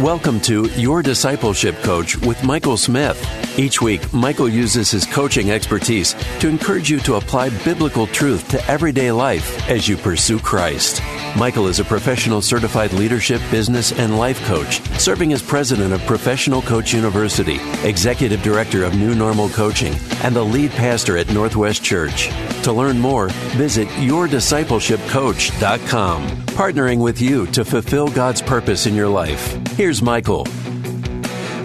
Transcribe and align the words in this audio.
Welcome 0.00 0.40
to 0.42 0.64
Your 0.70 1.02
Discipleship 1.02 1.76
Coach 1.82 2.16
with 2.16 2.42
Michael 2.42 2.78
Smith. 2.78 3.22
Each 3.58 3.82
week, 3.82 4.10
Michael 4.14 4.48
uses 4.48 4.90
his 4.90 5.04
coaching 5.04 5.50
expertise 5.50 6.14
to 6.40 6.48
encourage 6.48 6.90
you 6.90 6.98
to 7.00 7.16
apply 7.16 7.50
biblical 7.62 8.06
truth 8.06 8.48
to 8.48 8.70
everyday 8.70 9.12
life 9.12 9.68
as 9.68 9.86
you 9.86 9.98
pursue 9.98 10.38
Christ. 10.38 11.02
Michael 11.36 11.66
is 11.66 11.80
a 11.80 11.84
professional 11.84 12.40
certified 12.42 12.92
leadership, 12.92 13.40
business, 13.50 13.90
and 13.92 14.18
life 14.18 14.38
coach, 14.44 14.82
serving 14.98 15.32
as 15.32 15.40
president 15.40 15.94
of 15.94 16.02
Professional 16.02 16.60
Coach 16.60 16.92
University, 16.92 17.58
executive 17.88 18.42
director 18.42 18.84
of 18.84 18.94
New 18.94 19.14
Normal 19.14 19.48
Coaching, 19.48 19.94
and 20.22 20.36
the 20.36 20.44
lead 20.44 20.72
pastor 20.72 21.16
at 21.16 21.30
Northwest 21.30 21.82
Church. 21.82 22.28
To 22.64 22.72
learn 22.72 23.00
more, 23.00 23.30
visit 23.56 23.88
yourdiscipleshipcoach.com, 23.88 26.28
partnering 26.28 27.02
with 27.02 27.22
you 27.22 27.46
to 27.46 27.64
fulfill 27.64 28.08
God's 28.08 28.42
purpose 28.42 28.84
in 28.84 28.94
your 28.94 29.08
life. 29.08 29.56
Here's 29.70 30.02
Michael. 30.02 30.46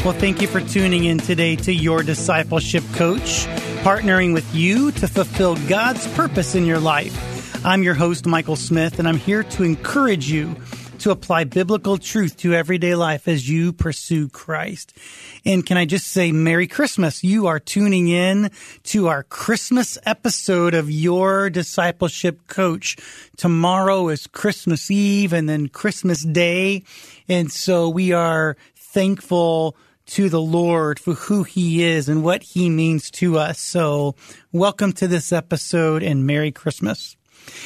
Well, 0.05 0.13
thank 0.13 0.41
you 0.41 0.47
for 0.47 0.61
tuning 0.61 1.03
in 1.03 1.17
today 1.17 1.57
to 1.57 1.73
Your 1.73 2.03
Discipleship 2.03 2.85
Coach, 2.93 3.45
partnering 3.83 4.33
with 4.33 4.55
you 4.55 4.93
to 4.93 5.09
fulfill 5.09 5.57
God's 5.67 6.07
purpose 6.13 6.55
in 6.55 6.65
your 6.65 6.79
life. 6.79 7.36
I'm 7.67 7.83
your 7.83 7.95
host, 7.95 8.25
Michael 8.25 8.55
Smith, 8.55 8.97
and 8.97 9.09
I'm 9.09 9.17
here 9.17 9.43
to 9.43 9.63
encourage 9.63 10.31
you 10.31 10.55
to 10.99 11.11
apply 11.11 11.43
biblical 11.43 11.97
truth 11.97 12.37
to 12.37 12.53
everyday 12.53 12.95
life 12.95 13.27
as 13.27 13.49
you 13.49 13.73
pursue 13.73 14.29
Christ. 14.29 14.97
And 15.43 15.65
can 15.65 15.75
I 15.75 15.83
just 15.83 16.07
say 16.07 16.31
Merry 16.31 16.67
Christmas? 16.67 17.25
You 17.25 17.47
are 17.47 17.59
tuning 17.59 18.07
in 18.07 18.51
to 18.83 19.09
our 19.09 19.23
Christmas 19.23 19.97
episode 20.05 20.75
of 20.75 20.89
Your 20.89 21.49
Discipleship 21.49 22.47
Coach. 22.47 22.95
Tomorrow 23.35 24.07
is 24.07 24.27
Christmas 24.27 24.89
Eve 24.89 25.33
and 25.33 25.49
then 25.49 25.67
Christmas 25.67 26.23
Day. 26.23 26.83
And 27.27 27.51
so 27.51 27.89
we 27.89 28.13
are 28.13 28.55
thankful 28.77 29.75
to 30.05 30.29
the 30.29 30.41
Lord 30.41 30.99
for 30.99 31.15
who 31.15 31.43
he 31.43 31.83
is 31.83 32.07
and 32.07 32.23
what 32.23 32.43
he 32.43 32.69
means 32.69 33.11
to 33.11 33.37
us. 33.37 33.59
So 33.59 34.15
welcome 34.53 34.93
to 34.93 35.07
this 35.09 35.33
episode 35.33 36.01
and 36.01 36.25
Merry 36.25 36.53
Christmas. 36.53 37.16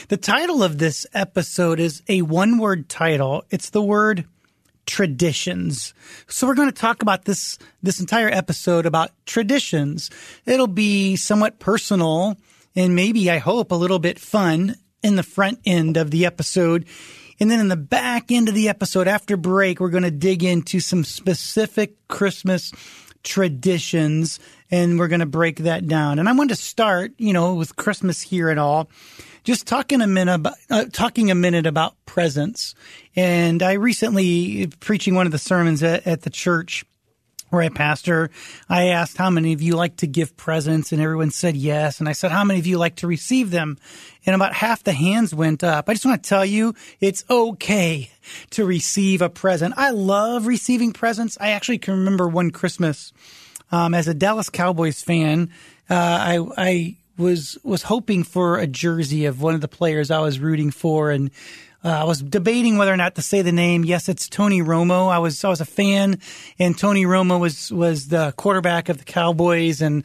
The 0.08 0.18
title 0.18 0.64
of 0.64 0.78
this 0.78 1.06
episode 1.14 1.80
is 1.80 2.02
a 2.08 2.22
one 2.22 2.58
word 2.58 2.90
title. 2.90 3.44
It's 3.50 3.70
the 3.70 3.82
word 3.82 4.26
traditions. 4.86 5.94
So 6.28 6.48
we're 6.48 6.56
going 6.56 6.70
to 6.70 6.76
talk 6.76 7.02
about 7.02 7.26
this 7.26 7.58
this 7.82 8.00
entire 8.00 8.30
episode 8.30 8.86
about 8.86 9.12
traditions. 9.26 10.10
It'll 10.46 10.68
be 10.68 11.16
somewhat 11.16 11.60
personal 11.60 12.38
and 12.76 12.96
maybe 12.96 13.30
I 13.30 13.38
hope 13.38 13.72
a 13.72 13.76
little 13.76 14.00
bit 14.00 14.20
fun 14.20 14.76
in 15.04 15.16
the 15.16 15.24
front 15.24 15.60
end 15.66 15.98
of 15.98 16.12
the 16.12 16.26
episode. 16.26 16.86
And 17.40 17.50
then 17.50 17.60
in 17.60 17.70
the 17.70 17.78
back 17.78 18.32
end 18.32 18.50
of 18.50 18.56
the 18.56 18.70
episode 18.70 19.08
after 19.08 19.36
break, 19.36 19.80
we're 19.80 19.90
going 19.90 20.04
to 20.04 20.12
dig 20.12 20.44
into 20.44 20.80
some 20.80 21.04
specific 21.04 22.08
Christmas 22.08 22.72
traditions 23.24 24.40
and 24.70 24.98
we're 24.98 25.08
going 25.08 25.20
to 25.22 25.26
break 25.26 25.60
that 25.60 25.88
down. 25.88 26.20
And 26.20 26.30
I 26.30 26.34
want 26.34 26.50
to 26.50 26.56
start, 26.56 27.14
you 27.18 27.34
know, 27.34 27.56
with 27.56 27.76
Christmas 27.76 28.22
here 28.22 28.50
and 28.50 28.60
all 28.60 28.90
just 29.44 29.66
talking 29.66 30.02
a 30.02 30.08
minute 30.08 30.36
about, 30.36 30.54
uh, 30.70 30.86
talking 30.92 31.32
a 31.32 31.36
minute 31.36 31.66
about 31.66 31.96
presents. 32.06 32.76
And 33.16 33.62
I 33.64 33.74
recently 33.74 34.68
preaching 34.80 35.16
one 35.16 35.26
of 35.26 35.32
the 35.32 35.38
sermons 35.38 35.84
at, 35.84 36.06
at 36.06 36.22
the 36.22 36.30
church 36.30 36.86
where 37.52 37.62
I 37.62 37.70
pastor, 37.70 38.32
I 38.70 38.88
asked 38.88 39.18
how 39.18 39.30
many 39.30 39.52
of 39.52 39.62
you 39.62 39.76
like 39.76 39.98
to 39.98 40.08
give 40.08 40.38
presents 40.38 40.94
and 40.94 41.02
everyone 41.02 41.32
said 41.32 41.58
yes. 41.58 42.00
And 42.00 42.08
I 42.08 42.14
said, 42.14 42.32
how 42.32 42.46
many 42.46 42.62
of 42.62 42.66
you 42.66 42.78
like 42.78 42.96
to 42.98 43.08
receive 43.08 43.52
them? 43.52 43.78
And 44.26 44.34
about 44.34 44.54
half 44.54 44.84
the 44.84 44.94
hands 44.94 45.36
went 45.36 45.62
up. 45.62 45.90
I 45.90 45.94
just 45.94 46.06
want 46.06 46.24
to 46.24 46.30
tell 46.30 46.46
you, 46.46 46.76
it's 47.02 47.26
okay 47.30 48.10
to 48.52 48.66
receive 48.66 49.22
a 49.22 49.30
present. 49.30 49.74
I 49.76 49.92
love 49.92 50.48
receiving 50.48 50.94
presents. 50.94 51.38
I 51.42 51.50
actually 51.50 51.80
can 51.80 51.96
remember 51.96 52.28
one 52.28 52.52
Christmas, 52.52 53.12
um, 53.70 53.94
as 53.94 54.08
a 54.08 54.14
Dallas 54.14 54.50
Cowboys 54.50 55.02
fan, 55.02 55.52
uh, 55.90 55.96
I, 55.96 56.40
I 56.58 56.98
was 57.22 57.58
was 57.64 57.84
hoping 57.84 58.24
for 58.24 58.58
a 58.58 58.68
jersey 58.68 59.26
of 59.26 59.42
one 59.42 59.56
of 59.56 59.62
the 59.62 59.68
players 59.68 60.12
I 60.12 60.20
was 60.20 60.40
rooting 60.40 60.72
for, 60.72 61.12
and 61.12 61.32
uh, 61.84 61.90
I 61.90 62.04
was 62.04 62.22
debating 62.22 62.78
whether 62.78 62.94
or 62.94 62.98
not 62.98 63.16
to 63.16 63.22
say 63.22 63.42
the 63.42 63.52
name. 63.52 63.86
Yes, 63.86 64.10
it's 64.10 64.28
Tony 64.28 64.62
Romo. 64.62 65.10
I 65.10 65.20
was 65.20 65.44
I 65.44 65.50
was 65.50 65.62
a 65.62 65.66
fan, 65.66 66.20
and 66.60 66.78
Tony 66.78 67.06
Romo 67.06 67.40
was 67.40 67.72
was 67.72 68.10
the 68.10 68.34
quarterback 68.38 68.90
of 68.90 68.98
the 68.98 69.04
Cowboys, 69.04 69.82
and 69.82 70.04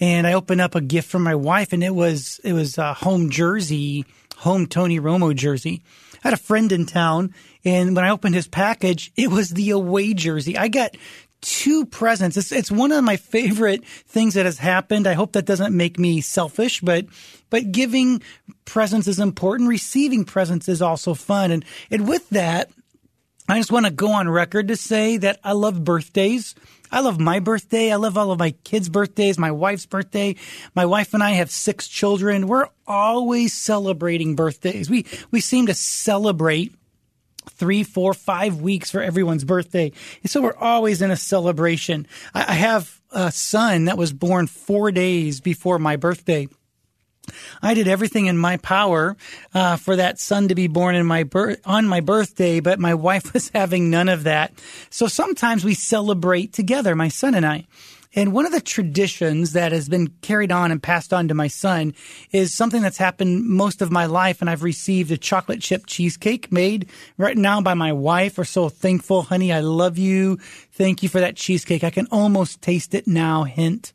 and 0.00 0.26
I 0.26 0.32
opened 0.32 0.60
up 0.60 0.74
a 0.74 0.80
gift 0.80 1.08
from 1.08 1.22
my 1.22 1.34
wife, 1.34 1.72
and 1.72 1.84
it 1.84 1.94
was 1.94 2.40
it 2.42 2.52
was 2.52 2.78
a 2.78 2.94
home 2.94 3.30
jersey, 3.30 4.04
home 4.38 4.66
Tony 4.66 4.98
Romo 4.98 5.34
jersey. 5.34 5.82
I 6.24 6.28
had 6.28 6.34
a 6.34 6.38
friend 6.38 6.72
in 6.72 6.86
town, 6.86 7.34
and 7.64 7.94
when 7.94 8.04
I 8.04 8.10
opened 8.10 8.34
his 8.34 8.48
package, 8.48 9.12
it 9.16 9.30
was 9.30 9.50
the 9.50 9.70
away 9.70 10.14
jersey. 10.14 10.56
I 10.56 10.68
got 10.68 10.96
two 11.42 11.84
presents. 11.84 12.36
It's, 12.36 12.52
it's 12.52 12.70
one 12.70 12.92
of 12.92 13.04
my 13.04 13.16
favorite 13.16 13.84
things 13.84 14.34
that 14.34 14.46
has 14.46 14.58
happened. 14.58 15.06
I 15.06 15.12
hope 15.12 15.32
that 15.32 15.44
doesn't 15.44 15.76
make 15.76 15.98
me 15.98 16.22
selfish, 16.22 16.80
but, 16.80 17.06
but 17.50 17.72
giving 17.72 18.22
presents 18.64 19.06
is 19.08 19.18
important. 19.18 19.68
Receiving 19.68 20.24
presents 20.24 20.68
is 20.68 20.80
also 20.80 21.12
fun. 21.12 21.50
And, 21.50 21.64
and 21.90 22.08
with 22.08 22.28
that, 22.30 22.70
I 23.48 23.58
just 23.58 23.72
want 23.72 23.86
to 23.86 23.92
go 23.92 24.12
on 24.12 24.28
record 24.28 24.68
to 24.68 24.76
say 24.76 25.18
that 25.18 25.40
I 25.44 25.52
love 25.52 25.84
birthdays. 25.84 26.54
I 26.92 27.00
love 27.00 27.18
my 27.18 27.40
birthday. 27.40 27.90
I 27.90 27.96
love 27.96 28.16
all 28.16 28.30
of 28.30 28.38
my 28.38 28.52
kids' 28.64 28.88
birthdays, 28.88 29.38
my 29.38 29.50
wife's 29.50 29.86
birthday. 29.86 30.36
My 30.74 30.86
wife 30.86 31.12
and 31.12 31.22
I 31.22 31.30
have 31.30 31.50
six 31.50 31.88
children. 31.88 32.46
We're 32.46 32.68
always 32.86 33.52
celebrating 33.52 34.36
birthdays. 34.36 34.88
We, 34.88 35.06
we 35.30 35.40
seem 35.40 35.66
to 35.66 35.74
celebrate 35.74 36.74
three, 37.50 37.82
four, 37.82 38.14
five 38.14 38.60
weeks 38.60 38.90
for 38.90 39.02
everyone's 39.02 39.44
birthday. 39.44 39.92
And 40.22 40.30
so 40.30 40.42
we're 40.42 40.56
always 40.56 41.02
in 41.02 41.10
a 41.10 41.16
celebration. 41.16 42.06
I, 42.34 42.54
have 42.54 43.00
a 43.10 43.32
son 43.32 43.86
that 43.86 43.98
was 43.98 44.12
born 44.12 44.46
four 44.46 44.90
days 44.90 45.40
before 45.40 45.78
my 45.78 45.96
birthday. 45.96 46.48
I 47.62 47.74
did 47.74 47.88
everything 47.88 48.26
in 48.26 48.36
my 48.36 48.56
power 48.56 49.16
uh, 49.54 49.76
for 49.76 49.96
that 49.96 50.18
son 50.18 50.48
to 50.48 50.54
be 50.54 50.66
born 50.66 50.96
in 50.96 51.06
my 51.06 51.24
on 51.64 51.86
my 51.86 52.00
birthday, 52.00 52.60
but 52.60 52.78
my 52.78 52.94
wife 53.08 53.32
was 53.32 53.48
having 53.50 53.90
none 53.90 54.08
of 54.08 54.24
that. 54.24 54.52
So 54.90 55.06
sometimes 55.06 55.64
we 55.64 55.74
celebrate 55.74 56.52
together, 56.52 56.94
my 56.96 57.08
son 57.08 57.34
and 57.34 57.46
I. 57.46 57.66
And 58.14 58.32
one 58.32 58.44
of 58.44 58.52
the 58.52 58.60
traditions 58.60 59.52
that 59.52 59.72
has 59.72 59.88
been 59.88 60.08
carried 60.20 60.52
on 60.52 60.70
and 60.70 60.82
passed 60.82 61.12
on 61.12 61.28
to 61.28 61.34
my 61.34 61.48
son 61.48 61.94
is 62.30 62.52
something 62.52 62.82
that's 62.82 62.98
happened 62.98 63.46
most 63.46 63.80
of 63.80 63.90
my 63.90 64.06
life. 64.06 64.40
And 64.40 64.50
I've 64.50 64.62
received 64.62 65.10
a 65.10 65.16
chocolate 65.16 65.60
chip 65.60 65.86
cheesecake 65.86 66.52
made 66.52 66.88
right 67.16 67.36
now 67.36 67.60
by 67.60 67.74
my 67.74 67.92
wife. 67.92 68.36
We're 68.36 68.44
so 68.44 68.68
thankful, 68.68 69.22
honey. 69.22 69.52
I 69.52 69.60
love 69.60 69.96
you. 69.96 70.38
Thank 70.72 71.02
you 71.02 71.08
for 71.08 71.20
that 71.20 71.36
cheesecake. 71.36 71.84
I 71.84 71.90
can 71.90 72.06
almost 72.10 72.60
taste 72.60 72.94
it 72.94 73.06
now. 73.06 73.44
Hint 73.44 73.92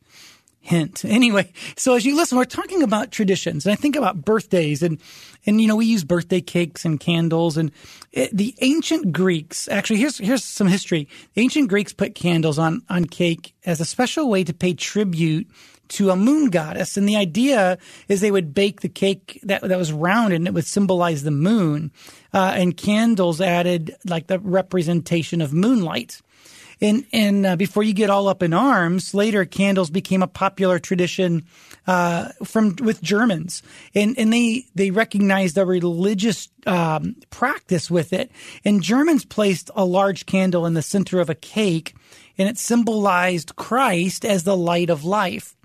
hint. 0.67 1.03
Anyway, 1.17 1.51
so 1.75 1.95
as 1.95 2.05
you 2.05 2.15
listen, 2.15 2.37
we're 2.37 2.45
talking 2.45 2.83
about 2.83 3.11
traditions, 3.11 3.65
and 3.65 3.73
I 3.73 3.75
think 3.75 3.95
about 3.95 4.23
birthdays, 4.23 4.83
and 4.83 5.01
and 5.47 5.59
you 5.59 5.67
know 5.67 5.75
we 5.75 5.85
use 5.85 6.03
birthday 6.03 6.41
cakes 6.41 6.85
and 6.85 6.99
candles, 6.99 7.57
and 7.57 7.71
it, 8.11 8.35
the 8.35 8.53
ancient 8.61 9.11
Greeks 9.11 9.67
actually 9.69 9.97
here's 9.99 10.19
here's 10.19 10.43
some 10.43 10.67
history. 10.67 11.07
The 11.33 11.41
ancient 11.41 11.69
Greeks 11.69 11.93
put 11.93 12.13
candles 12.13 12.59
on 12.59 12.83
on 12.89 13.05
cake 13.05 13.55
as 13.65 13.81
a 13.81 13.85
special 13.85 14.29
way 14.29 14.43
to 14.43 14.53
pay 14.53 14.73
tribute 14.73 15.47
to 15.89 16.11
a 16.11 16.15
moon 16.15 16.49
goddess, 16.49 16.97
and 16.97 17.09
the 17.09 17.15
idea 17.15 17.79
is 18.07 18.21
they 18.21 18.31
would 18.31 18.53
bake 18.53 18.81
the 18.81 18.89
cake 18.89 19.39
that 19.43 19.61
that 19.61 19.77
was 19.77 19.91
round 19.91 20.33
and 20.33 20.47
it 20.47 20.53
would 20.53 20.67
symbolize 20.67 21.23
the 21.23 21.31
moon, 21.31 21.91
uh, 22.33 22.53
and 22.55 22.77
candles 22.77 23.41
added 23.41 23.95
like 24.05 24.27
the 24.27 24.39
representation 24.39 25.41
of 25.41 25.51
moonlight. 25.51 26.21
And 26.79 27.05
and 27.11 27.45
uh, 27.45 27.55
before 27.55 27.83
you 27.83 27.93
get 27.93 28.09
all 28.09 28.27
up 28.27 28.43
in 28.43 28.53
arms, 28.53 29.13
later 29.13 29.45
candles 29.45 29.89
became 29.89 30.21
a 30.21 30.27
popular 30.27 30.79
tradition 30.79 31.45
uh, 31.87 32.29
from 32.43 32.75
with 32.81 33.01
Germans, 33.01 33.63
and 33.95 34.17
and 34.17 34.31
they 34.31 34.65
they 34.75 34.91
recognized 34.91 35.57
a 35.57 35.65
religious 35.65 36.49
um, 36.65 37.15
practice 37.29 37.89
with 37.89 38.13
it. 38.13 38.31
And 38.63 38.83
Germans 38.83 39.25
placed 39.25 39.71
a 39.75 39.85
large 39.85 40.25
candle 40.25 40.65
in 40.65 40.73
the 40.75 40.81
center 40.81 41.19
of 41.19 41.29
a 41.29 41.35
cake, 41.35 41.95
and 42.37 42.47
it 42.47 42.57
symbolized 42.57 43.55
Christ 43.55 44.23
as 44.23 44.43
the 44.43 44.57
light 44.57 44.89
of 44.89 45.03
life. 45.03 45.55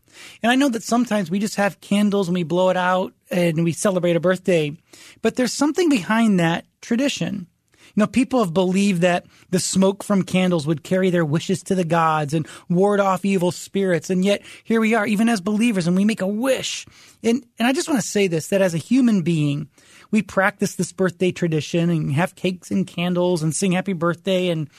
And 0.43 0.53
I 0.53 0.57
know 0.57 0.69
that 0.69 0.83
sometimes 0.83 1.31
we 1.31 1.39
just 1.39 1.57
have 1.57 1.81
candles 1.81 2.29
and 2.29 2.35
we 2.35 2.43
blow 2.43 2.69
it 2.71 2.77
out 2.77 3.15
and 3.31 3.65
we 3.65 3.73
celebrate 3.73 4.17
a 4.17 4.21
birthday, 4.21 4.77
but 5.23 5.37
there's 5.37 5.53
something 5.53 5.89
behind 5.89 6.39
that 6.39 6.67
tradition. 6.81 7.47
You 7.95 8.01
know, 8.01 8.07
people 8.07 8.43
have 8.43 8.55
believed 8.55 9.03
that 9.03 9.27
the 9.51 9.61
smoke 9.61 10.03
from 10.03 10.23
candles 10.23 10.67
would 10.67 10.83
carry 10.83 11.11
their 11.11 11.25
wishes 11.25 11.63
to 11.65 11.75
the 11.75 11.85
gods 11.85 12.33
and 12.33 12.47
ward 12.69 13.01
off 13.01 13.25
evil 13.25 13.51
spirits. 13.51 14.09
And 14.09 14.25
yet 14.25 14.43
here 14.65 14.81
we 14.81 14.95
are, 14.95 15.07
even 15.07 15.29
as 15.29 15.41
believers, 15.41 15.87
and 15.87 15.97
we 15.97 16.05
make 16.05 16.21
a 16.23 16.27
wish. 16.27 16.87
And, 17.23 17.45
and 17.59 17.69
I 17.69 17.73
just 17.73 17.89
want 17.89 18.01
to 18.01 18.07
say 18.07 18.27
this, 18.27 18.49
that 18.49 18.63
as 18.63 18.75
a 18.75 18.79
human 18.79 19.23
being, 19.23 19.69
we 20.11 20.23
practice 20.23 20.75
this 20.75 20.93
birthday 20.93 21.33
tradition 21.33 21.91
and 21.91 22.13
have 22.13 22.35
cakes 22.35 22.71
and 22.71 22.87
candles 22.87 23.43
and 23.43 23.55
sing 23.55 23.73
happy 23.73 23.93
birthday 23.93 24.49
and, 24.49 24.71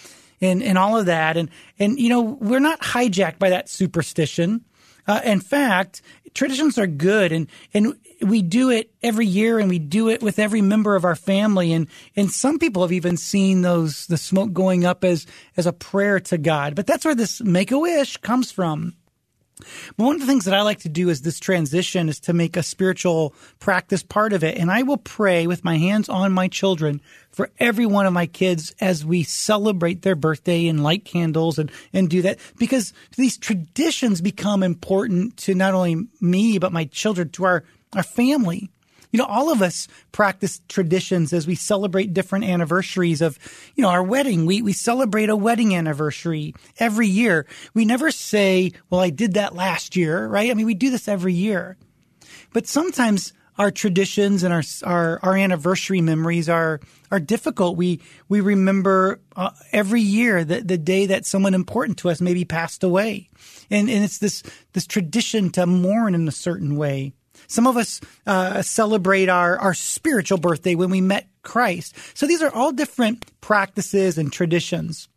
and, 0.42 0.63
and 0.63 0.77
all 0.77 0.98
of 0.98 1.06
that. 1.06 1.38
And, 1.38 1.50
and, 1.80 2.00
you 2.00 2.10
know, 2.10 2.21
we're 2.21 2.60
not 2.60 2.81
hijacked 2.81 3.39
by 3.39 3.50
that 3.50 3.69
superstition. 3.69 4.65
Uh, 5.06 5.21
in 5.25 5.42
fact, 5.42 6.01
traditions 6.33 6.77
are 6.77 6.88
good 6.88 7.31
and, 7.31 7.48
and 7.74 7.95
we 8.23 8.41
do 8.41 8.69
it 8.69 8.91
every 9.01 9.25
year 9.25 9.59
and 9.59 9.69
we 9.69 9.79
do 9.79 10.09
it 10.09 10.23
with 10.23 10.39
every 10.39 10.61
member 10.61 10.95
of 10.95 11.05
our 11.05 11.15
family. 11.15 11.73
And, 11.73 11.87
and 12.15 12.31
some 12.31 12.59
people 12.59 12.81
have 12.81 12.91
even 12.91 13.17
seen 13.17 13.61
those, 13.61 14.07
the 14.07 14.17
smoke 14.17 14.53
going 14.53 14.85
up 14.85 15.03
as, 15.03 15.25
as 15.57 15.65
a 15.65 15.73
prayer 15.73 16.19
to 16.21 16.37
God. 16.37 16.75
But 16.75 16.87
that's 16.87 17.05
where 17.05 17.15
this 17.15 17.41
make 17.41 17.71
a 17.71 17.79
wish 17.79 18.17
comes 18.17 18.51
from. 18.51 18.95
But 19.97 20.05
one 20.05 20.15
of 20.15 20.21
the 20.21 20.27
things 20.27 20.45
that 20.45 20.53
I 20.53 20.61
like 20.61 20.79
to 20.79 20.89
do 20.89 21.09
is 21.09 21.21
this 21.21 21.39
transition 21.39 22.09
is 22.09 22.19
to 22.21 22.33
make 22.33 22.57
a 22.57 22.63
spiritual 22.63 23.35
practice 23.59 24.03
part 24.03 24.33
of 24.33 24.43
it. 24.43 24.57
And 24.57 24.71
I 24.71 24.83
will 24.83 24.97
pray 24.97 25.47
with 25.47 25.63
my 25.63 25.77
hands 25.77 26.09
on 26.09 26.31
my 26.31 26.47
children 26.47 27.01
for 27.29 27.49
every 27.59 27.85
one 27.85 28.05
of 28.05 28.13
my 28.13 28.25
kids 28.25 28.75
as 28.81 29.05
we 29.05 29.23
celebrate 29.23 30.01
their 30.01 30.15
birthday 30.15 30.67
and 30.67 30.83
light 30.83 31.05
candles 31.05 31.59
and, 31.59 31.71
and 31.93 32.09
do 32.09 32.23
that 32.23 32.39
because 32.57 32.93
these 33.15 33.37
traditions 33.37 34.21
become 34.21 34.63
important 34.63 35.37
to 35.37 35.55
not 35.55 35.73
only 35.73 36.07
me, 36.19 36.57
but 36.57 36.71
my 36.71 36.85
children, 36.85 37.29
to 37.29 37.45
our, 37.45 37.63
our 37.95 38.03
family. 38.03 38.69
You 39.11 39.19
know, 39.19 39.25
all 39.25 39.51
of 39.51 39.61
us 39.61 39.87
practice 40.11 40.59
traditions 40.67 41.33
as 41.33 41.45
we 41.45 41.53
celebrate 41.53 42.15
different 42.15 42.45
anniversaries 42.45 43.21
of, 43.21 43.37
you 43.75 43.83
know, 43.83 43.89
our 43.89 44.01
wedding. 44.01 44.47
We, 44.47 44.63
we 44.63 44.73
celebrate 44.73 45.29
a 45.29 45.35
wedding 45.35 45.75
anniversary 45.75 46.55
every 46.79 47.07
year. 47.07 47.45
We 47.75 47.85
never 47.85 48.09
say, 48.09 48.71
well, 48.89 49.01
I 49.01 49.11
did 49.11 49.35
that 49.35 49.53
last 49.53 49.95
year, 49.95 50.25
right? 50.25 50.49
I 50.49 50.55
mean, 50.55 50.65
we 50.65 50.73
do 50.73 50.89
this 50.89 51.07
every 51.07 51.33
year. 51.33 51.77
But 52.53 52.65
sometimes 52.65 53.33
our 53.59 53.69
traditions 53.69 54.41
and 54.41 54.51
our, 54.51 54.63
our, 54.83 55.19
our 55.21 55.37
anniversary 55.37 56.01
memories 56.01 56.49
are, 56.49 56.79
are 57.11 57.19
difficult. 57.19 57.77
We, 57.77 58.01
we 58.29 58.41
remember 58.41 59.19
uh, 59.35 59.51
every 59.71 60.01
year 60.01 60.43
the, 60.43 60.61
the 60.61 60.79
day 60.79 61.05
that 61.05 61.27
someone 61.27 61.53
important 61.53 61.99
to 61.99 62.09
us 62.09 62.19
maybe 62.19 62.45
passed 62.45 62.83
away. 62.83 63.29
And, 63.69 63.91
and 63.91 64.03
it's 64.03 64.17
this, 64.17 64.41
this 64.73 64.87
tradition 64.87 65.51
to 65.51 65.67
mourn 65.67 66.15
in 66.15 66.27
a 66.27 66.31
certain 66.31 66.77
way. 66.77 67.13
Some 67.47 67.67
of 67.67 67.77
us 67.77 68.01
uh, 68.25 68.61
celebrate 68.61 69.29
our, 69.29 69.57
our 69.57 69.73
spiritual 69.73 70.37
birthday 70.37 70.75
when 70.75 70.89
we 70.89 71.01
met 71.01 71.27
Christ. 71.41 71.95
So 72.13 72.25
these 72.25 72.41
are 72.41 72.53
all 72.53 72.71
different 72.71 73.25
practices 73.41 74.17
and 74.17 74.31
traditions. 74.31 75.07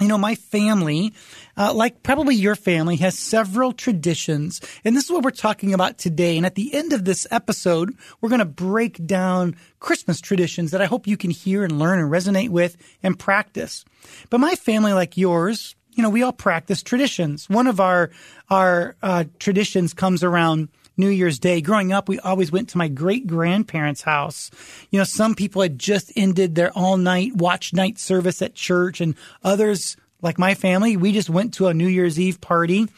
You 0.00 0.08
know, 0.08 0.18
my 0.18 0.34
family, 0.34 1.12
uh, 1.56 1.72
like 1.74 2.02
probably 2.02 2.34
your 2.34 2.56
family, 2.56 2.96
has 2.96 3.16
several 3.16 3.72
traditions. 3.72 4.60
And 4.84 4.96
this 4.96 5.04
is 5.04 5.10
what 5.10 5.22
we're 5.22 5.30
talking 5.30 5.74
about 5.74 5.98
today. 5.98 6.36
And 6.36 6.46
at 6.46 6.54
the 6.54 6.74
end 6.74 6.92
of 6.92 7.04
this 7.04 7.26
episode, 7.30 7.94
we're 8.20 8.30
going 8.30 8.38
to 8.40 8.44
break 8.44 9.04
down 9.06 9.54
Christmas 9.80 10.20
traditions 10.20 10.70
that 10.70 10.80
I 10.80 10.86
hope 10.86 11.06
you 11.06 11.16
can 11.16 11.30
hear 11.30 11.62
and 11.62 11.78
learn 11.78 12.00
and 12.00 12.10
resonate 12.10 12.48
with 12.48 12.76
and 13.02 13.18
practice. 13.18 13.84
But 14.30 14.40
my 14.40 14.54
family, 14.54 14.92
like 14.92 15.16
yours, 15.16 15.76
you 15.94 16.02
know, 16.02 16.10
we 16.10 16.22
all 16.22 16.32
practice 16.32 16.82
traditions. 16.82 17.48
One 17.50 17.66
of 17.66 17.78
our, 17.78 18.10
our 18.48 18.96
uh, 19.02 19.24
traditions 19.38 19.92
comes 19.92 20.24
around 20.24 20.68
New 20.96 21.08
Year's 21.08 21.38
Day. 21.38 21.60
Growing 21.60 21.92
up, 21.92 22.08
we 22.08 22.18
always 22.18 22.52
went 22.52 22.68
to 22.70 22.78
my 22.78 22.88
great 22.88 23.26
grandparents' 23.26 24.02
house. 24.02 24.50
You 24.90 24.98
know, 24.98 25.04
some 25.04 25.34
people 25.34 25.62
had 25.62 25.78
just 25.78 26.12
ended 26.16 26.54
their 26.54 26.72
all 26.72 26.96
night 26.96 27.34
watch 27.36 27.72
night 27.72 27.98
service 27.98 28.42
at 28.42 28.54
church, 28.54 29.00
and 29.00 29.14
others, 29.42 29.96
like 30.20 30.38
my 30.38 30.54
family, 30.54 30.96
we 30.96 31.12
just 31.12 31.30
went 31.30 31.54
to 31.54 31.66
a 31.66 31.74
New 31.74 31.88
Year's 31.88 32.18
Eve 32.18 32.40
party. 32.40 32.88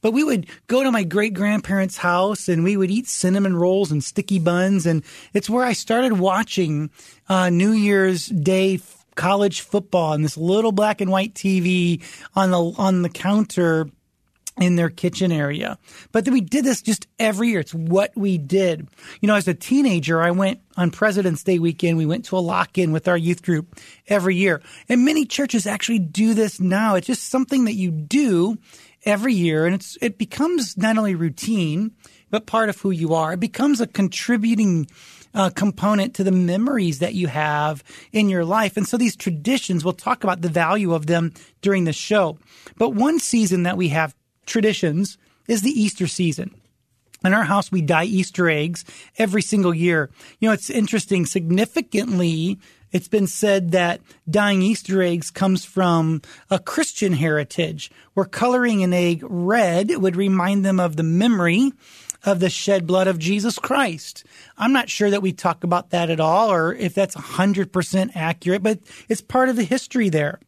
But 0.00 0.12
we 0.12 0.22
would 0.22 0.46
go 0.66 0.82
to 0.82 0.92
my 0.92 1.02
great 1.02 1.32
grandparents' 1.32 1.96
house 1.96 2.46
and 2.46 2.62
we 2.62 2.76
would 2.76 2.90
eat 2.90 3.08
cinnamon 3.08 3.56
rolls 3.56 3.90
and 3.90 4.04
sticky 4.04 4.38
buns. 4.38 4.84
And 4.84 5.02
it's 5.32 5.48
where 5.48 5.64
I 5.64 5.72
started 5.72 6.18
watching 6.18 6.90
uh, 7.26 7.48
New 7.48 7.72
Year's 7.72 8.26
Day 8.26 8.80
college 9.14 9.62
football 9.62 10.12
on 10.12 10.20
this 10.20 10.36
little 10.36 10.72
black 10.72 11.00
and 11.00 11.10
white 11.10 11.32
TV 11.32 12.02
on 12.34 12.50
the 12.50 12.60
on 12.76 13.00
the 13.00 13.08
counter 13.08 13.88
in 14.56 14.76
their 14.76 14.90
kitchen 14.90 15.32
area. 15.32 15.78
But 16.12 16.28
we 16.28 16.40
did 16.40 16.64
this 16.64 16.80
just 16.80 17.06
every 17.18 17.48
year. 17.48 17.60
It's 17.60 17.74
what 17.74 18.12
we 18.16 18.38
did. 18.38 18.88
You 19.20 19.26
know, 19.26 19.34
as 19.34 19.48
a 19.48 19.54
teenager, 19.54 20.22
I 20.22 20.30
went 20.30 20.60
on 20.76 20.90
President's 20.90 21.42
Day 21.42 21.58
weekend. 21.58 21.98
We 21.98 22.06
went 22.06 22.24
to 22.26 22.36
a 22.36 22.38
lock 22.38 22.78
in 22.78 22.92
with 22.92 23.08
our 23.08 23.16
youth 23.16 23.42
group 23.42 23.78
every 24.06 24.36
year. 24.36 24.62
And 24.88 25.04
many 25.04 25.24
churches 25.24 25.66
actually 25.66 25.98
do 25.98 26.34
this 26.34 26.60
now. 26.60 26.94
It's 26.94 27.06
just 27.06 27.30
something 27.30 27.64
that 27.64 27.74
you 27.74 27.90
do 27.90 28.56
every 29.04 29.34
year. 29.34 29.66
And 29.66 29.74
it's, 29.74 29.98
it 30.00 30.18
becomes 30.18 30.76
not 30.76 30.98
only 30.98 31.14
routine, 31.14 31.92
but 32.30 32.46
part 32.46 32.68
of 32.68 32.80
who 32.80 32.90
you 32.90 33.14
are. 33.14 33.32
It 33.32 33.40
becomes 33.40 33.80
a 33.80 33.86
contributing 33.86 34.86
uh, 35.34 35.50
component 35.50 36.14
to 36.14 36.24
the 36.24 36.32
memories 36.32 37.00
that 37.00 37.14
you 37.14 37.26
have 37.26 37.82
in 38.12 38.28
your 38.28 38.44
life. 38.44 38.76
And 38.76 38.86
so 38.86 38.96
these 38.96 39.16
traditions, 39.16 39.84
we'll 39.84 39.94
talk 39.94 40.22
about 40.22 40.42
the 40.42 40.48
value 40.48 40.94
of 40.94 41.06
them 41.06 41.32
during 41.60 41.84
the 41.84 41.92
show. 41.92 42.38
But 42.76 42.90
one 42.90 43.18
season 43.18 43.64
that 43.64 43.76
we 43.76 43.88
have 43.88 44.14
traditions 44.46 45.18
is 45.48 45.62
the 45.62 45.70
Easter 45.70 46.06
season. 46.06 46.54
In 47.24 47.32
our 47.32 47.44
house, 47.44 47.72
we 47.72 47.80
dye 47.80 48.04
Easter 48.04 48.50
eggs 48.50 48.84
every 49.16 49.40
single 49.40 49.74
year. 49.74 50.10
You 50.40 50.48
know, 50.48 50.52
it's 50.52 50.68
interesting. 50.68 51.24
Significantly, 51.24 52.58
it's 52.92 53.08
been 53.08 53.26
said 53.26 53.72
that 53.72 54.02
dyeing 54.28 54.60
Easter 54.60 55.02
eggs 55.02 55.30
comes 55.30 55.64
from 55.64 56.20
a 56.50 56.58
Christian 56.58 57.14
heritage, 57.14 57.90
where 58.12 58.26
coloring 58.26 58.82
an 58.82 58.92
egg 58.92 59.22
red 59.22 59.90
would 59.96 60.16
remind 60.16 60.64
them 60.64 60.78
of 60.78 60.96
the 60.96 61.02
memory 61.02 61.72
of 62.24 62.40
the 62.40 62.50
shed 62.50 62.86
blood 62.86 63.06
of 63.06 63.18
Jesus 63.18 63.58
Christ. 63.58 64.24
I'm 64.56 64.72
not 64.72 64.88
sure 64.88 65.10
that 65.10 65.22
we 65.22 65.32
talk 65.32 65.64
about 65.64 65.90
that 65.90 66.10
at 66.10 66.20
all 66.20 66.50
or 66.50 66.74
if 66.74 66.94
that's 66.94 67.16
100% 67.16 68.10
accurate, 68.14 68.62
but 68.62 68.80
it's 69.08 69.20
part 69.20 69.48
of 69.48 69.56
the 69.56 69.64
history 69.64 70.08
there. 70.08 70.40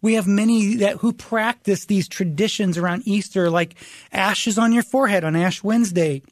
We 0.00 0.14
have 0.14 0.26
many 0.26 0.76
that 0.76 0.98
who 0.98 1.12
practice 1.12 1.86
these 1.86 2.08
traditions 2.08 2.78
around 2.78 3.02
Easter, 3.06 3.50
like 3.50 3.74
ashes 4.12 4.58
on 4.58 4.72
your 4.72 4.82
forehead 4.82 5.24
on 5.24 5.36
Ash 5.36 5.62
Wednesday, 5.62 6.22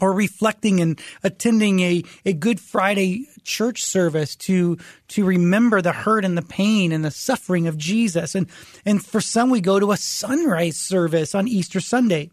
or 0.00 0.12
reflecting 0.12 0.80
and 0.80 1.00
attending 1.22 1.80
a, 1.80 2.02
a 2.26 2.32
Good 2.32 2.60
Friday 2.60 3.26
church 3.44 3.82
service 3.84 4.36
to 4.36 4.78
to 5.08 5.24
remember 5.24 5.80
the 5.82 5.92
hurt 5.92 6.24
and 6.24 6.36
the 6.36 6.42
pain 6.42 6.92
and 6.92 7.04
the 7.04 7.10
suffering 7.10 7.66
of 7.68 7.78
Jesus. 7.78 8.34
And 8.34 8.48
and 8.84 9.04
for 9.04 9.20
some 9.20 9.50
we 9.50 9.60
go 9.60 9.78
to 9.78 9.92
a 9.92 9.96
sunrise 9.96 10.76
service 10.76 11.34
on 11.34 11.48
Easter 11.48 11.80
Sunday. 11.80 12.30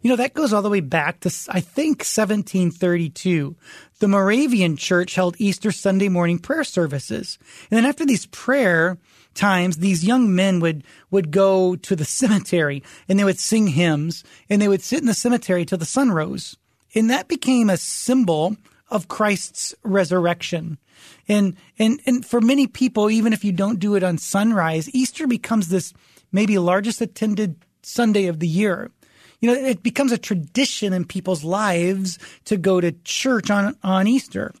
You 0.00 0.10
know, 0.10 0.16
that 0.16 0.34
goes 0.34 0.52
all 0.52 0.62
the 0.62 0.70
way 0.70 0.80
back 0.80 1.20
to, 1.20 1.28
I 1.48 1.60
think, 1.60 2.00
1732. 2.00 3.56
The 3.98 4.08
Moravian 4.08 4.76
church 4.76 5.14
held 5.14 5.36
Easter 5.38 5.72
Sunday 5.72 6.08
morning 6.08 6.38
prayer 6.38 6.64
services. 6.64 7.38
And 7.70 7.78
then 7.78 7.84
after 7.84 8.06
these 8.06 8.26
prayer 8.26 8.98
times, 9.34 9.78
these 9.78 10.04
young 10.04 10.34
men 10.34 10.60
would, 10.60 10.84
would 11.10 11.30
go 11.30 11.76
to 11.76 11.96
the 11.96 12.04
cemetery 12.20 12.82
and 13.08 13.18
they 13.18 13.24
would 13.24 13.38
sing 13.38 13.68
hymns 13.68 14.24
and 14.48 14.60
they 14.60 14.68
would 14.68 14.82
sit 14.82 15.00
in 15.00 15.06
the 15.06 15.14
cemetery 15.14 15.64
till 15.64 15.78
the 15.78 15.84
sun 15.84 16.10
rose. 16.10 16.56
And 16.94 17.10
that 17.10 17.28
became 17.28 17.70
a 17.70 17.76
symbol 17.76 18.56
of 18.90 19.08
Christ's 19.08 19.74
resurrection. 19.82 20.78
And, 21.26 21.56
and, 21.78 22.00
and 22.04 22.24
for 22.24 22.40
many 22.40 22.66
people, 22.66 23.10
even 23.10 23.32
if 23.32 23.44
you 23.44 23.52
don't 23.52 23.78
do 23.78 23.94
it 23.94 24.02
on 24.02 24.18
sunrise, 24.18 24.94
Easter 24.94 25.26
becomes 25.26 25.68
this 25.68 25.94
maybe 26.30 26.58
largest 26.58 27.00
attended 27.00 27.56
Sunday 27.82 28.26
of 28.26 28.38
the 28.38 28.48
year 28.48 28.90
you 29.42 29.48
know, 29.48 29.54
it 29.54 29.82
becomes 29.82 30.12
a 30.12 30.18
tradition 30.18 30.92
in 30.92 31.04
people's 31.04 31.42
lives 31.42 32.18
to 32.44 32.56
go 32.56 32.80
to 32.80 32.92
church 33.02 33.50
on, 33.50 33.76
on 33.82 34.06
Easter. 34.06 34.54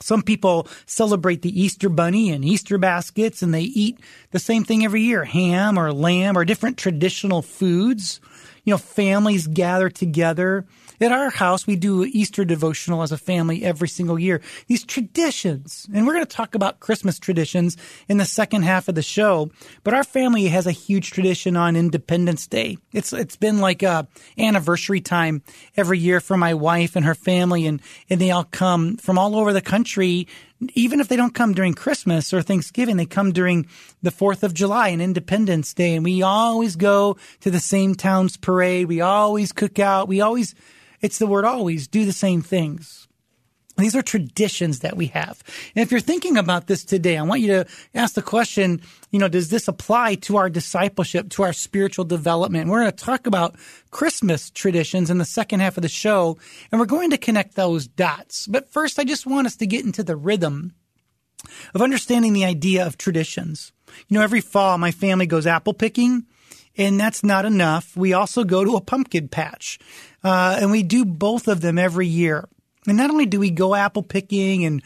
Some 0.00 0.22
people 0.22 0.66
celebrate 0.86 1.42
the 1.42 1.60
Easter 1.60 1.88
bunny 1.88 2.30
and 2.30 2.44
Easter 2.44 2.78
baskets 2.78 3.42
and 3.42 3.52
they 3.52 3.62
eat 3.62 3.98
the 4.30 4.38
same 4.38 4.64
thing 4.64 4.84
every 4.84 5.02
year, 5.02 5.24
ham 5.24 5.78
or 5.78 5.92
lamb 5.92 6.36
or 6.36 6.44
different 6.44 6.78
traditional 6.78 7.42
foods. 7.42 8.20
You 8.64 8.72
know, 8.72 8.78
families 8.78 9.46
gather 9.46 9.90
together 9.90 10.66
at 11.00 11.12
our 11.12 11.30
house, 11.30 11.66
we 11.66 11.76
do 11.76 12.04
Easter 12.04 12.44
devotional 12.44 13.02
as 13.02 13.12
a 13.12 13.18
family 13.18 13.64
every 13.64 13.88
single 13.88 14.18
year. 14.18 14.40
These 14.66 14.84
traditions, 14.84 15.88
and 15.92 16.06
we're 16.06 16.14
going 16.14 16.26
to 16.26 16.36
talk 16.36 16.54
about 16.54 16.80
Christmas 16.80 17.18
traditions 17.18 17.76
in 18.08 18.18
the 18.18 18.24
second 18.24 18.62
half 18.62 18.88
of 18.88 18.94
the 18.94 19.02
show. 19.02 19.50
But 19.82 19.94
our 19.94 20.04
family 20.04 20.46
has 20.48 20.66
a 20.66 20.72
huge 20.72 21.10
tradition 21.10 21.56
on 21.56 21.76
Independence 21.76 22.46
Day. 22.46 22.78
It's 22.92 23.12
it's 23.12 23.36
been 23.36 23.58
like 23.58 23.82
a 23.82 24.06
anniversary 24.38 25.00
time 25.00 25.42
every 25.76 25.98
year 25.98 26.20
for 26.20 26.36
my 26.36 26.54
wife 26.54 26.96
and 26.96 27.04
her 27.06 27.14
family, 27.14 27.66
and 27.66 27.80
and 28.08 28.20
they 28.20 28.30
all 28.30 28.44
come 28.44 28.96
from 28.96 29.18
all 29.18 29.36
over 29.36 29.52
the 29.52 29.62
country 29.62 30.26
even 30.74 31.00
if 31.00 31.08
they 31.08 31.16
don't 31.16 31.34
come 31.34 31.54
during 31.54 31.74
Christmas 31.74 32.34
or 32.34 32.42
Thanksgiving, 32.42 32.96
they 32.96 33.06
come 33.06 33.32
during 33.32 33.66
the 34.02 34.10
4th 34.10 34.42
of 34.42 34.52
July 34.52 34.88
and 34.88 35.00
Independence 35.00 35.72
Day. 35.72 35.94
And 35.94 36.04
we 36.04 36.22
always 36.22 36.76
go 36.76 37.16
to 37.40 37.50
the 37.50 37.60
same 37.60 37.94
town's 37.94 38.36
parade. 38.36 38.86
We 38.86 39.00
always 39.00 39.52
cook 39.52 39.78
out. 39.78 40.08
We 40.08 40.20
always 40.20 40.54
it's 41.00 41.18
the 41.18 41.26
word 41.26 41.44
always 41.44 41.88
do 41.88 42.04
the 42.04 42.12
same 42.12 42.42
things. 42.42 43.08
These 43.80 43.96
are 43.96 44.02
traditions 44.02 44.80
that 44.80 44.96
we 44.96 45.06
have. 45.06 45.42
And 45.74 45.82
if 45.82 45.90
you're 45.90 46.00
thinking 46.00 46.36
about 46.36 46.66
this 46.66 46.84
today, 46.84 47.16
I 47.16 47.22
want 47.22 47.40
you 47.40 47.48
to 47.48 47.66
ask 47.94 48.14
the 48.14 48.22
question, 48.22 48.82
you 49.10 49.18
know, 49.18 49.28
does 49.28 49.48
this 49.48 49.68
apply 49.68 50.16
to 50.16 50.36
our 50.36 50.50
discipleship, 50.50 51.30
to 51.30 51.44
our 51.44 51.52
spiritual 51.52 52.04
development? 52.04 52.68
We're 52.68 52.80
going 52.80 52.92
to 52.92 53.04
talk 53.04 53.26
about 53.26 53.56
Christmas 53.90 54.50
traditions 54.50 55.08
in 55.10 55.18
the 55.18 55.24
second 55.24 55.60
half 55.60 55.78
of 55.78 55.82
the 55.82 55.88
show, 55.88 56.36
and 56.70 56.78
we're 56.78 56.86
going 56.86 57.10
to 57.10 57.18
connect 57.18 57.54
those 57.54 57.86
dots. 57.86 58.46
But 58.46 58.70
first, 58.70 58.98
I 58.98 59.04
just 59.04 59.26
want 59.26 59.46
us 59.46 59.56
to 59.56 59.66
get 59.66 59.84
into 59.84 60.02
the 60.02 60.16
rhythm 60.16 60.74
of 61.74 61.80
understanding 61.80 62.34
the 62.34 62.44
idea 62.44 62.86
of 62.86 62.98
traditions. 62.98 63.72
You 64.08 64.18
know, 64.18 64.22
every 64.22 64.42
fall, 64.42 64.76
my 64.78 64.90
family 64.90 65.26
goes 65.26 65.46
apple 65.46 65.74
picking, 65.74 66.26
and 66.76 66.98
that's 66.98 67.22
not 67.22 67.44
enough. 67.44 67.96
We 67.96 68.12
also 68.12 68.44
go 68.44 68.64
to 68.64 68.76
a 68.76 68.80
pumpkin 68.80 69.28
patch, 69.28 69.78
uh, 70.24 70.58
and 70.60 70.70
we 70.70 70.82
do 70.82 71.04
both 71.04 71.48
of 71.48 71.60
them 71.60 71.78
every 71.78 72.06
year. 72.06 72.48
And 72.86 72.96
not 72.96 73.10
only 73.10 73.26
do 73.26 73.38
we 73.38 73.50
go 73.50 73.74
apple 73.74 74.02
picking 74.02 74.64
and 74.64 74.82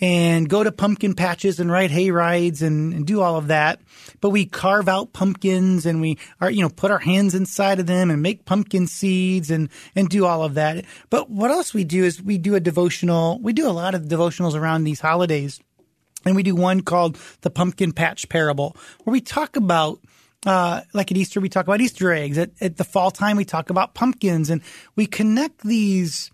and 0.00 0.48
go 0.48 0.62
to 0.62 0.70
pumpkin 0.70 1.14
patches 1.14 1.58
and 1.58 1.72
ride 1.72 1.90
hay 1.90 2.10
rides 2.10 2.62
and, 2.62 2.92
and, 2.92 3.04
do 3.04 3.20
all 3.20 3.36
of 3.36 3.48
that, 3.48 3.80
but 4.20 4.30
we 4.30 4.46
carve 4.46 4.88
out 4.88 5.12
pumpkins 5.12 5.84
and 5.84 6.00
we 6.00 6.18
are 6.40 6.50
you 6.50 6.60
know 6.60 6.68
put 6.68 6.90
our 6.90 6.98
hands 6.98 7.34
inside 7.34 7.80
of 7.80 7.86
them 7.86 8.10
and 8.10 8.22
make 8.22 8.44
pumpkin 8.44 8.86
seeds 8.86 9.50
and 9.50 9.70
and 9.96 10.08
do 10.08 10.26
all 10.26 10.44
of 10.44 10.54
that. 10.54 10.84
But 11.08 11.30
what 11.30 11.50
else 11.50 11.72
we 11.72 11.84
do 11.84 12.04
is 12.04 12.22
we 12.22 12.36
do 12.36 12.54
a 12.54 12.60
devotional. 12.60 13.38
We 13.40 13.54
do 13.54 13.66
a 13.68 13.72
lot 13.72 13.94
of 13.94 14.02
devotionals 14.02 14.54
around 14.54 14.84
these 14.84 15.00
holidays, 15.00 15.58
and 16.26 16.36
we 16.36 16.42
do 16.42 16.54
one 16.54 16.82
called 16.82 17.18
the 17.40 17.50
Pumpkin 17.50 17.92
Patch 17.92 18.28
Parable, 18.28 18.76
where 19.04 19.12
we 19.12 19.22
talk 19.22 19.56
about 19.56 20.00
uh, 20.46 20.82
like 20.94 21.10
at 21.10 21.16
Easter, 21.16 21.40
we 21.40 21.48
talk 21.48 21.66
about 21.66 21.80
Easter 21.80 22.12
eggs. 22.12 22.38
At, 22.38 22.50
at 22.60 22.76
the 22.76 22.84
fall 22.84 23.10
time, 23.10 23.36
we 23.36 23.44
talk 23.44 23.70
about 23.70 23.94
pumpkins, 23.94 24.50
and 24.50 24.62
we 24.96 25.06
connect 25.06 25.62
these 25.62 26.30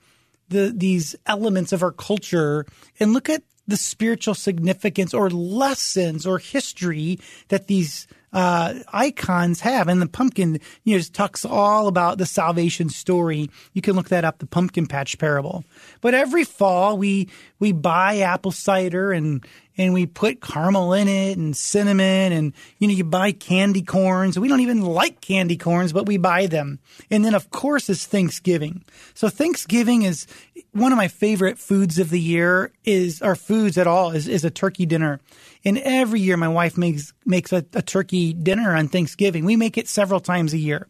the 0.48 0.72
these 0.76 1.16
elements 1.26 1.72
of 1.72 1.82
our 1.82 1.92
culture 1.92 2.66
and 3.00 3.12
look 3.12 3.28
at 3.30 3.42
the 3.66 3.76
spiritual 3.76 4.34
significance 4.34 5.14
or 5.14 5.30
lessons 5.30 6.26
or 6.26 6.38
history 6.38 7.18
that 7.48 7.66
these 7.66 8.06
uh, 8.34 8.74
icons 8.92 9.60
have. 9.60 9.88
And 9.88 10.02
the 10.02 10.08
pumpkin, 10.08 10.60
you 10.82 10.96
know, 10.96 11.02
talks 11.12 11.44
all 11.44 11.86
about 11.86 12.18
the 12.18 12.26
salvation 12.26 12.88
story. 12.88 13.48
You 13.72 13.80
can 13.80 13.94
look 13.94 14.08
that 14.08 14.24
up, 14.24 14.38
the 14.38 14.46
pumpkin 14.46 14.86
patch 14.86 15.18
parable. 15.18 15.64
But 16.00 16.14
every 16.14 16.44
fall 16.44 16.98
we 16.98 17.28
we 17.64 17.72
buy 17.72 18.18
apple 18.18 18.52
cider 18.52 19.10
and 19.10 19.42
and 19.78 19.94
we 19.94 20.04
put 20.04 20.42
caramel 20.42 20.92
in 20.92 21.08
it 21.08 21.38
and 21.38 21.56
cinnamon 21.56 22.30
and 22.30 22.52
you 22.78 22.86
know 22.86 22.92
you 22.92 23.04
buy 23.04 23.32
candy 23.32 23.80
corns. 23.80 24.38
We 24.38 24.48
don't 24.48 24.60
even 24.60 24.82
like 24.82 25.22
candy 25.22 25.56
corns 25.56 25.90
but 25.90 26.04
we 26.04 26.18
buy 26.18 26.46
them. 26.46 26.78
And 27.10 27.24
then 27.24 27.34
of 27.34 27.50
course 27.50 27.88
is 27.88 28.04
thanksgiving. 28.04 28.84
So 29.14 29.30
thanksgiving 29.30 30.02
is 30.02 30.26
one 30.72 30.92
of 30.92 30.98
my 30.98 31.08
favorite 31.08 31.58
foods 31.58 31.98
of 31.98 32.10
the 32.10 32.20
year 32.20 32.70
is 32.84 33.22
our 33.22 33.34
foods 33.34 33.78
at 33.78 33.86
all 33.86 34.10
is, 34.10 34.28
is 34.28 34.44
a 34.44 34.50
turkey 34.50 34.84
dinner. 34.84 35.20
And 35.64 35.78
every 35.78 36.20
year 36.20 36.36
my 36.36 36.48
wife 36.48 36.76
makes 36.76 37.14
makes 37.24 37.50
a, 37.50 37.64
a 37.72 37.80
turkey 37.80 38.34
dinner 38.34 38.76
on 38.76 38.88
thanksgiving. 38.88 39.46
We 39.46 39.56
make 39.56 39.78
it 39.78 39.88
several 39.88 40.20
times 40.20 40.52
a 40.52 40.58
year 40.58 40.86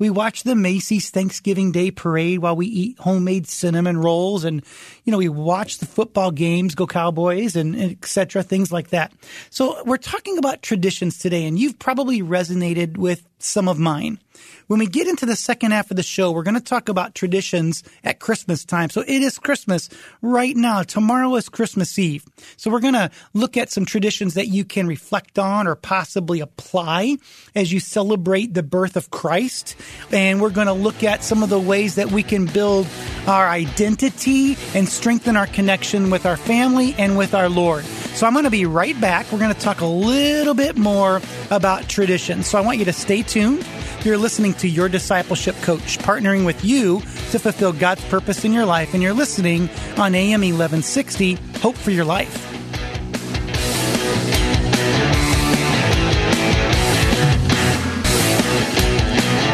we 0.00 0.10
watch 0.10 0.42
the 0.42 0.56
Macy's 0.56 1.10
Thanksgiving 1.10 1.70
Day 1.70 1.90
parade 1.92 2.40
while 2.40 2.56
we 2.56 2.66
eat 2.66 2.98
homemade 2.98 3.46
cinnamon 3.46 3.98
rolls 3.98 4.44
and, 4.44 4.64
you 5.04 5.12
know, 5.12 5.18
we 5.18 5.28
watch 5.28 5.78
the 5.78 5.86
football 5.86 6.30
games, 6.30 6.74
go 6.74 6.86
Cowboys 6.86 7.54
and, 7.54 7.76
and 7.76 7.92
etc. 7.92 8.42
things 8.42 8.72
like 8.72 8.88
that. 8.88 9.12
So 9.50 9.84
we're 9.84 9.98
talking 9.98 10.38
about 10.38 10.62
traditions 10.62 11.18
today 11.18 11.44
and 11.44 11.58
you've 11.58 11.78
probably 11.78 12.22
resonated 12.22 12.96
with 12.96 13.28
some 13.38 13.68
of 13.68 13.78
mine. 13.78 14.18
When 14.66 14.78
we 14.78 14.86
get 14.86 15.08
into 15.08 15.26
the 15.26 15.36
second 15.36 15.72
half 15.72 15.90
of 15.90 15.96
the 15.96 16.02
show, 16.02 16.30
we're 16.30 16.44
going 16.44 16.54
to 16.54 16.60
talk 16.60 16.88
about 16.88 17.14
traditions 17.14 17.82
at 18.04 18.20
Christmas 18.20 18.64
time. 18.64 18.90
So 18.90 19.00
it 19.00 19.22
is 19.22 19.38
Christmas 19.38 19.88
right 20.22 20.56
now. 20.56 20.82
Tomorrow 20.82 21.34
is 21.36 21.48
Christmas 21.48 21.98
Eve. 21.98 22.24
So 22.56 22.70
we're 22.70 22.80
going 22.80 22.94
to 22.94 23.10
look 23.34 23.56
at 23.56 23.70
some 23.70 23.84
traditions 23.84 24.34
that 24.34 24.46
you 24.46 24.64
can 24.64 24.86
reflect 24.86 25.38
on 25.38 25.66
or 25.66 25.74
possibly 25.74 26.40
apply 26.40 27.16
as 27.54 27.72
you 27.72 27.80
celebrate 27.80 28.54
the 28.54 28.62
birth 28.62 28.96
of 28.96 29.10
Christ. 29.10 29.76
And 30.12 30.40
we're 30.40 30.50
going 30.50 30.68
to 30.68 30.72
look 30.72 31.02
at 31.02 31.24
some 31.24 31.42
of 31.42 31.50
the 31.50 31.58
ways 31.58 31.96
that 31.96 32.12
we 32.12 32.22
can 32.22 32.46
build 32.46 32.86
our 33.26 33.48
identity 33.48 34.56
and 34.74 34.88
strengthen 34.88 35.36
our 35.36 35.46
connection 35.46 36.10
with 36.10 36.26
our 36.26 36.36
family 36.36 36.94
and 36.96 37.18
with 37.18 37.34
our 37.34 37.48
Lord. 37.48 37.84
So 37.84 38.26
I'm 38.26 38.32
going 38.32 38.44
to 38.44 38.50
be 38.50 38.66
right 38.66 38.98
back. 39.00 39.30
We're 39.32 39.38
going 39.38 39.54
to 39.54 39.60
talk 39.60 39.80
a 39.80 39.86
little 39.86 40.54
bit 40.54 40.76
more 40.76 41.20
about 41.50 41.88
traditions. 41.88 42.46
So 42.46 42.58
I 42.58 42.60
want 42.60 42.78
you 42.78 42.84
to 42.84 42.92
stay 42.92 43.22
tuned. 43.22 43.66
You're 44.02 44.16
listening 44.16 44.54
to 44.54 44.68
Your 44.68 44.88
Discipleship 44.88 45.54
Coach, 45.56 45.98
partnering 45.98 46.46
with 46.46 46.64
you 46.64 47.00
to 47.00 47.38
fulfill 47.38 47.74
God's 47.74 48.02
purpose 48.06 48.46
in 48.46 48.52
your 48.52 48.64
life. 48.64 48.94
And 48.94 49.02
you're 49.02 49.12
listening 49.12 49.68
on 49.98 50.14
AM 50.14 50.40
1160, 50.40 51.34
Hope 51.58 51.76
for 51.76 51.90
Your 51.90 52.06
Life. 52.06 52.46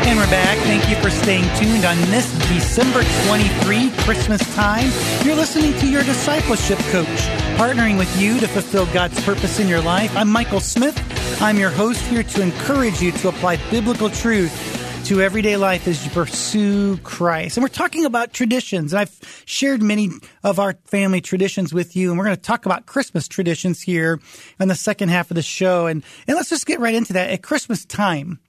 And 0.07 0.17
we're 0.17 0.31
back. 0.31 0.59
Thank 0.59 0.88
you 0.88 0.95
for 1.03 1.11
staying 1.11 1.43
tuned 1.57 1.85
on 1.85 1.97
this 2.12 2.31
December 2.49 3.03
23 3.26 3.91
Christmas 4.05 4.55
time. 4.55 4.93
You're 5.26 5.35
listening 5.35 5.76
to 5.81 5.91
Your 5.91 6.05
Discipleship 6.05 6.79
Coach, 6.93 7.09
partnering 7.59 7.99
with 7.99 8.17
you 8.21 8.38
to 8.38 8.47
fulfill 8.47 8.87
God's 8.95 9.21
purpose 9.25 9.59
in 9.59 9.67
your 9.67 9.81
life. 9.81 10.17
I'm 10.17 10.29
Michael 10.29 10.61
Smith. 10.61 11.15
I'm 11.40 11.59
your 11.59 11.71
host 11.71 12.00
here 12.06 12.23
to 12.23 12.42
encourage 12.42 13.00
you 13.02 13.12
to 13.12 13.28
apply 13.28 13.56
biblical 13.71 14.11
truth 14.11 15.04
to 15.06 15.21
everyday 15.21 15.56
life 15.56 15.87
as 15.87 16.04
you 16.04 16.11
pursue 16.11 16.97
Christ. 16.99 17.56
And 17.56 17.62
we're 17.62 17.68
talking 17.68 18.04
about 18.04 18.33
traditions. 18.33 18.92
And 18.92 18.99
I've 19.00 19.42
shared 19.45 19.83
many 19.83 20.11
of 20.42 20.59
our 20.59 20.75
family 20.87 21.21
traditions 21.21 21.73
with 21.73 21.95
you. 21.95 22.11
And 22.11 22.18
we're 22.18 22.25
going 22.25 22.37
to 22.37 22.42
talk 22.42 22.66
about 22.66 22.87
Christmas 22.87 23.28
traditions 23.28 23.80
here 23.80 24.21
in 24.59 24.68
the 24.68 24.75
second 24.75 25.11
half 25.11 25.30
of 25.30 25.37
the 25.37 25.42
show. 25.42 25.87
And, 25.87 26.02
and 26.26 26.37
let's 26.37 26.50
just 26.50 26.66
get 26.66 26.80
right 26.80 26.95
into 26.95 27.12
that. 27.12 27.30
At 27.30 27.42
Christmas 27.42 27.85
time, 27.85 28.40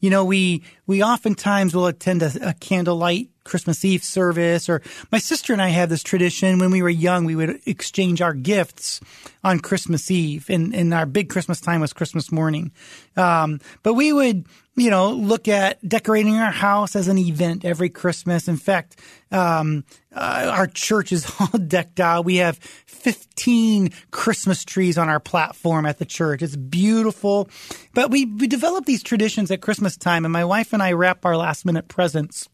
you 0.00 0.10
know, 0.10 0.24
we, 0.24 0.64
we 0.86 1.04
oftentimes 1.04 1.74
will 1.74 1.86
attend 1.86 2.22
a, 2.22 2.48
a 2.48 2.54
candlelight 2.54 3.30
Christmas 3.44 3.84
Eve 3.84 4.04
service, 4.04 4.68
or 4.68 4.82
my 5.10 5.18
sister 5.18 5.52
and 5.52 5.62
I 5.62 5.68
have 5.68 5.88
this 5.88 6.02
tradition 6.02 6.58
when 6.58 6.70
we 6.70 6.82
were 6.82 6.88
young, 6.88 7.24
we 7.24 7.36
would 7.36 7.60
exchange 7.66 8.20
our 8.22 8.34
gifts 8.34 9.00
on 9.44 9.58
Christmas 9.58 10.10
Eve, 10.10 10.48
and, 10.48 10.74
and 10.74 10.94
our 10.94 11.06
big 11.06 11.28
Christmas 11.28 11.60
time 11.60 11.80
was 11.80 11.92
Christmas 11.92 12.30
morning. 12.30 12.72
Um, 13.16 13.60
but 13.82 13.94
we 13.94 14.12
would, 14.12 14.46
you 14.76 14.90
know, 14.90 15.10
look 15.10 15.48
at 15.48 15.86
decorating 15.86 16.36
our 16.36 16.52
house 16.52 16.94
as 16.94 17.08
an 17.08 17.18
event 17.18 17.64
every 17.64 17.90
Christmas. 17.90 18.46
In 18.46 18.56
fact, 18.56 19.00
um, 19.32 19.84
uh, 20.14 20.50
our 20.54 20.66
church 20.66 21.12
is 21.12 21.30
all 21.40 21.58
decked 21.58 21.98
out. 21.98 22.24
We 22.24 22.36
have 22.36 22.58
15 22.58 23.90
Christmas 24.12 24.64
trees 24.64 24.96
on 24.96 25.08
our 25.08 25.20
platform 25.20 25.86
at 25.86 25.98
the 25.98 26.04
church. 26.04 26.42
It's 26.42 26.56
beautiful. 26.56 27.48
But 27.94 28.10
we, 28.10 28.26
we 28.26 28.46
develop 28.46 28.84
these 28.84 29.02
traditions 29.02 29.50
at 29.50 29.60
Christmas 29.60 29.96
time, 29.96 30.24
and 30.24 30.32
my 30.32 30.44
wife 30.44 30.72
and 30.72 30.82
I 30.82 30.92
wrap 30.92 31.24
our 31.24 31.36
last 31.36 31.64
minute 31.64 31.88
presents 31.88 32.48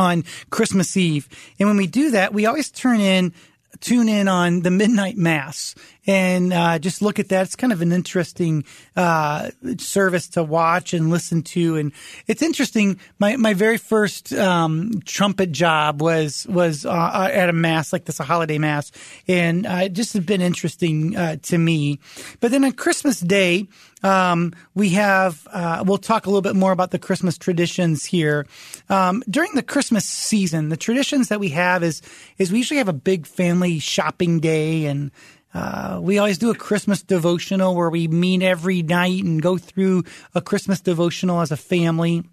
on 0.00 0.24
Christmas 0.50 0.96
Eve. 0.96 1.28
And 1.58 1.68
when 1.68 1.76
we 1.76 1.86
do 1.86 2.10
that, 2.12 2.32
we 2.32 2.46
always 2.46 2.70
turn 2.70 3.00
in 3.00 3.32
tune 3.80 4.08
in 4.08 4.28
on 4.28 4.62
the 4.62 4.70
midnight 4.70 5.16
mass 5.16 5.74
and 6.08 6.54
uh, 6.54 6.78
just 6.78 7.02
look 7.02 7.18
at 7.18 7.28
that. 7.28 7.42
It's 7.42 7.54
kind 7.54 7.70
of 7.70 7.82
an 7.82 7.92
interesting 7.92 8.64
uh, 8.96 9.50
service 9.76 10.28
to 10.30 10.42
watch 10.42 10.94
and 10.94 11.10
listen 11.10 11.42
to, 11.42 11.76
and 11.76 11.92
it's 12.26 12.40
interesting. 12.40 12.98
My 13.18 13.36
my 13.36 13.52
very 13.52 13.76
first 13.76 14.32
um, 14.32 15.02
trumpet 15.04 15.52
job 15.52 16.00
was 16.00 16.46
was 16.48 16.86
uh, 16.86 16.90
uh 16.90 17.28
at 17.30 17.50
a 17.50 17.52
mass 17.52 17.92
like 17.92 18.06
this, 18.06 18.20
a 18.20 18.24
holiday 18.24 18.56
mass, 18.56 18.90
and 19.28 19.66
uh, 19.66 19.80
it 19.84 19.92
just 19.92 20.14
has 20.14 20.24
been 20.24 20.40
interesting 20.40 21.14
uh, 21.14 21.36
to 21.42 21.58
me. 21.58 22.00
But 22.40 22.52
then 22.52 22.64
on 22.64 22.72
Christmas 22.72 23.20
Day, 23.20 23.68
um, 24.02 24.54
we 24.74 24.90
have 24.90 25.46
we'll 25.84 25.98
talk 25.98 26.24
a 26.24 26.30
little 26.30 26.40
bit 26.40 26.56
more 26.56 26.72
about 26.72 26.90
the 26.90 26.98
Christmas 26.98 27.36
traditions 27.36 28.06
here 28.06 28.46
um, 28.88 29.22
during 29.28 29.54
the 29.54 29.62
Christmas 29.62 30.06
season. 30.06 30.70
The 30.70 30.78
traditions 30.78 31.28
that 31.28 31.38
we 31.38 31.50
have 31.50 31.82
is 31.82 32.00
is 32.38 32.50
we 32.50 32.56
usually 32.56 32.78
have 32.78 32.88
a 32.88 32.94
big 32.94 33.26
family 33.26 33.78
shopping 33.78 34.40
day 34.40 34.86
and 34.86 35.10
uh, 35.54 35.98
we 36.02 36.18
always 36.18 36.38
do 36.38 36.50
a 36.50 36.54
Christmas 36.54 37.02
devotional 37.02 37.74
where 37.74 37.90
we 37.90 38.08
meet 38.08 38.42
every 38.42 38.82
night 38.82 39.24
and 39.24 39.40
go 39.40 39.56
through 39.56 40.04
a 40.34 40.40
Christmas 40.40 40.80
devotional 40.80 41.40
as 41.40 41.50
a 41.50 41.56
family. 41.56 42.24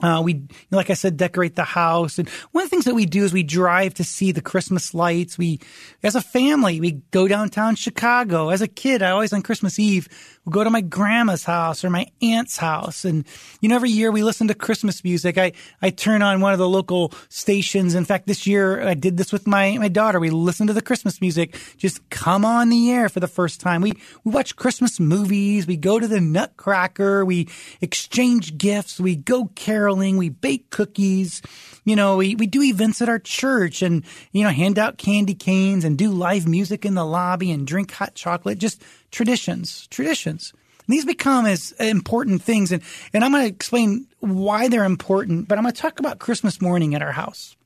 Uh, 0.00 0.20
we, 0.24 0.42
like 0.70 0.90
I 0.90 0.94
said, 0.94 1.16
decorate 1.16 1.54
the 1.54 1.64
house. 1.64 2.18
And 2.18 2.28
one 2.50 2.64
of 2.64 2.70
the 2.70 2.74
things 2.74 2.86
that 2.86 2.94
we 2.94 3.06
do 3.06 3.24
is 3.24 3.32
we 3.32 3.42
drive 3.42 3.94
to 3.94 4.04
see 4.04 4.32
the 4.32 4.40
Christmas 4.40 4.94
lights. 4.94 5.38
We, 5.38 5.60
as 6.02 6.14
a 6.14 6.20
family, 6.20 6.80
we 6.80 6.92
go 7.10 7.28
downtown 7.28 7.76
Chicago. 7.76 8.48
As 8.48 8.62
a 8.62 8.68
kid, 8.68 9.02
I 9.02 9.10
always 9.10 9.32
on 9.32 9.42
Christmas 9.42 9.78
Eve 9.78 10.08
would 10.44 10.54
go 10.54 10.64
to 10.64 10.70
my 10.70 10.80
grandma's 10.80 11.44
house 11.44 11.84
or 11.84 11.90
my 11.90 12.06
aunt's 12.20 12.56
house. 12.56 13.04
And, 13.04 13.24
you 13.60 13.68
know, 13.68 13.76
every 13.76 13.90
year 13.90 14.10
we 14.10 14.24
listen 14.24 14.48
to 14.48 14.54
Christmas 14.54 15.04
music. 15.04 15.38
I, 15.38 15.52
I 15.80 15.90
turn 15.90 16.22
on 16.22 16.40
one 16.40 16.52
of 16.52 16.58
the 16.58 16.68
local 16.68 17.12
stations. 17.28 17.94
In 17.94 18.04
fact, 18.04 18.26
this 18.26 18.46
year 18.46 18.82
I 18.82 18.94
did 18.94 19.16
this 19.16 19.30
with 19.30 19.46
my, 19.46 19.76
my 19.78 19.88
daughter. 19.88 20.18
We 20.18 20.30
listened 20.30 20.68
to 20.68 20.74
the 20.74 20.82
Christmas 20.82 21.20
music 21.20 21.56
just 21.76 22.08
come 22.10 22.44
on 22.44 22.68
the 22.70 22.90
air 22.90 23.08
for 23.08 23.20
the 23.20 23.28
first 23.28 23.60
time. 23.60 23.82
We, 23.82 23.92
we 24.24 24.32
watch 24.32 24.56
Christmas 24.56 24.98
movies. 24.98 25.66
We 25.66 25.76
go 25.76 25.98
to 25.98 26.08
the 26.08 26.20
Nutcracker. 26.20 27.24
We 27.24 27.48
exchange 27.80 28.56
gifts. 28.56 28.98
We 29.00 29.16
go 29.16 29.46
carol 29.54 29.81
caroling, 29.82 30.16
we 30.16 30.28
bake 30.28 30.70
cookies, 30.70 31.42
you 31.84 31.96
know, 31.96 32.16
we, 32.16 32.36
we 32.36 32.46
do 32.46 32.62
events 32.62 33.02
at 33.02 33.08
our 33.08 33.18
church 33.18 33.82
and, 33.82 34.04
you 34.30 34.44
know, 34.44 34.50
hand 34.50 34.78
out 34.78 34.96
candy 34.96 35.34
canes 35.34 35.84
and 35.84 35.98
do 35.98 36.10
live 36.12 36.46
music 36.46 36.84
in 36.84 36.94
the 36.94 37.04
lobby 37.04 37.50
and 37.50 37.66
drink 37.66 37.90
hot 37.90 38.14
chocolate, 38.14 38.58
just 38.58 38.80
traditions, 39.10 39.88
traditions. 39.88 40.52
And 40.86 40.94
these 40.94 41.04
become 41.04 41.46
as 41.46 41.72
important 41.72 42.42
things. 42.42 42.70
And, 42.70 42.82
and 43.12 43.24
I'm 43.24 43.32
going 43.32 43.42
to 43.42 43.52
explain 43.52 44.06
why 44.20 44.68
they're 44.68 44.84
important, 44.84 45.48
but 45.48 45.58
I'm 45.58 45.64
going 45.64 45.74
to 45.74 45.80
talk 45.80 45.98
about 45.98 46.20
Christmas 46.20 46.60
morning 46.60 46.94
at 46.94 47.02
our 47.02 47.12
house. 47.12 47.56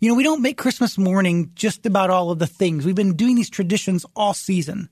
You 0.00 0.08
know, 0.08 0.16
we 0.16 0.24
don't 0.24 0.42
make 0.42 0.58
Christmas 0.58 0.98
morning 0.98 1.52
just 1.54 1.86
about 1.86 2.10
all 2.10 2.32
of 2.32 2.40
the 2.40 2.48
things. 2.48 2.84
We've 2.84 2.94
been 2.96 3.14
doing 3.14 3.36
these 3.36 3.50
traditions 3.50 4.04
all 4.16 4.34
season. 4.34 4.88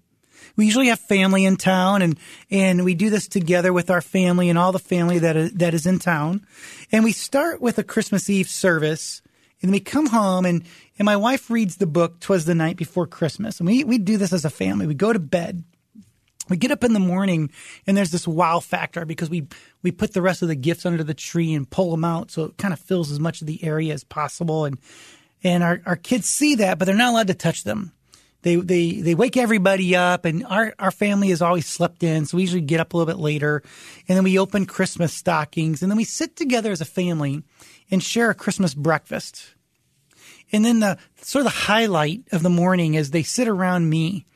We 0.56 0.66
usually 0.66 0.88
have 0.88 1.00
family 1.00 1.44
in 1.44 1.56
town 1.56 2.02
and, 2.02 2.18
and 2.50 2.84
we 2.84 2.94
do 2.94 3.10
this 3.10 3.28
together 3.28 3.72
with 3.72 3.90
our 3.90 4.00
family 4.00 4.48
and 4.48 4.58
all 4.58 4.72
the 4.72 4.78
family 4.78 5.18
that 5.20 5.36
is, 5.36 5.52
that 5.52 5.74
is 5.74 5.86
in 5.86 5.98
town. 5.98 6.46
And 6.92 7.04
we 7.04 7.12
start 7.12 7.60
with 7.60 7.78
a 7.78 7.84
Christmas 7.84 8.28
Eve 8.28 8.48
service 8.48 9.22
and 9.62 9.70
we 9.70 9.80
come 9.80 10.06
home 10.06 10.46
and, 10.46 10.64
and 10.98 11.06
my 11.06 11.16
wife 11.16 11.50
reads 11.50 11.76
the 11.76 11.86
book, 11.86 12.20
Twas 12.20 12.44
the 12.44 12.54
Night 12.54 12.76
Before 12.76 13.06
Christmas. 13.06 13.60
And 13.60 13.68
we, 13.68 13.84
we 13.84 13.98
do 13.98 14.16
this 14.16 14.32
as 14.32 14.44
a 14.44 14.50
family. 14.50 14.86
We 14.86 14.94
go 14.94 15.12
to 15.12 15.18
bed 15.18 15.64
we 16.50 16.56
get 16.56 16.72
up 16.72 16.84
in 16.84 16.92
the 16.92 17.00
morning 17.00 17.50
and 17.86 17.96
there's 17.96 18.10
this 18.10 18.28
wow 18.28 18.58
factor 18.60 19.06
because 19.06 19.30
we 19.30 19.46
we 19.82 19.92
put 19.92 20.12
the 20.12 20.20
rest 20.20 20.42
of 20.42 20.48
the 20.48 20.56
gifts 20.56 20.84
under 20.84 21.04
the 21.04 21.14
tree 21.14 21.54
and 21.54 21.70
pull 21.70 21.92
them 21.92 22.04
out 22.04 22.30
so 22.30 22.44
it 22.44 22.58
kind 22.58 22.74
of 22.74 22.80
fills 22.80 23.10
as 23.10 23.20
much 23.20 23.40
of 23.40 23.46
the 23.46 23.62
area 23.64 23.94
as 23.94 24.04
possible 24.04 24.64
and 24.64 24.78
and 25.42 25.62
our, 25.62 25.80
our 25.86 25.96
kids 25.96 26.28
see 26.28 26.56
that 26.56 26.78
but 26.78 26.84
they're 26.84 26.94
not 26.94 27.12
allowed 27.12 27.28
to 27.28 27.34
touch 27.34 27.64
them 27.64 27.92
they 28.42 28.56
they 28.56 29.00
they 29.00 29.14
wake 29.14 29.36
everybody 29.36 29.94
up 29.94 30.24
and 30.24 30.44
our 30.46 30.74
our 30.78 30.90
family 30.90 31.28
has 31.28 31.42
always 31.42 31.66
slept 31.66 32.02
in 32.02 32.26
so 32.26 32.36
we 32.36 32.42
usually 32.42 32.60
get 32.60 32.80
up 32.80 32.92
a 32.92 32.96
little 32.96 33.12
bit 33.12 33.20
later 33.20 33.62
and 34.08 34.16
then 34.16 34.24
we 34.24 34.38
open 34.38 34.66
christmas 34.66 35.12
stockings 35.12 35.82
and 35.82 35.90
then 35.90 35.96
we 35.96 36.04
sit 36.04 36.36
together 36.36 36.72
as 36.72 36.80
a 36.80 36.86
family 36.86 37.42
and 37.90 38.02
share 38.02 38.30
a 38.30 38.34
christmas 38.34 38.74
breakfast 38.74 39.54
and 40.52 40.64
then 40.64 40.80
the 40.80 40.98
sort 41.20 41.46
of 41.46 41.52
the 41.52 41.58
highlight 41.58 42.22
of 42.32 42.42
the 42.42 42.50
morning 42.50 42.94
is 42.94 43.10
they 43.10 43.22
sit 43.22 43.48
around 43.48 43.88
me 43.88 44.26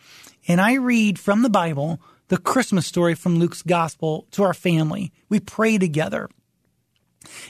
and 0.46 0.60
I 0.60 0.74
read 0.74 1.18
from 1.18 1.42
the 1.42 1.50
Bible 1.50 2.00
the 2.28 2.36
Christmas 2.36 2.86
story 2.86 3.14
from 3.14 3.38
Luke's 3.38 3.62
gospel 3.62 4.26
to 4.32 4.42
our 4.42 4.54
family. 4.54 5.12
We 5.28 5.40
pray 5.40 5.78
together. 5.78 6.28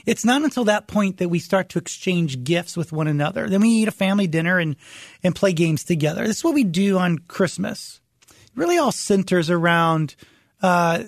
It's 0.05 0.25
not 0.25 0.43
until 0.43 0.65
that 0.65 0.87
point 0.87 1.17
that 1.17 1.29
we 1.29 1.39
start 1.39 1.69
to 1.69 1.79
exchange 1.79 2.43
gifts 2.43 2.77
with 2.77 2.91
one 2.91 3.07
another. 3.07 3.49
Then 3.49 3.61
we 3.61 3.69
eat 3.69 3.87
a 3.87 3.91
family 3.91 4.27
dinner 4.27 4.59
and, 4.59 4.75
and 5.23 5.35
play 5.35 5.53
games 5.53 5.83
together. 5.83 6.25
This 6.25 6.37
is 6.37 6.43
what 6.43 6.53
we 6.53 6.63
do 6.63 6.97
on 6.97 7.19
Christmas. 7.19 8.01
It 8.29 8.37
really 8.55 8.77
all 8.77 8.91
centers 8.91 9.49
around 9.49 10.15
uh, 10.61 11.03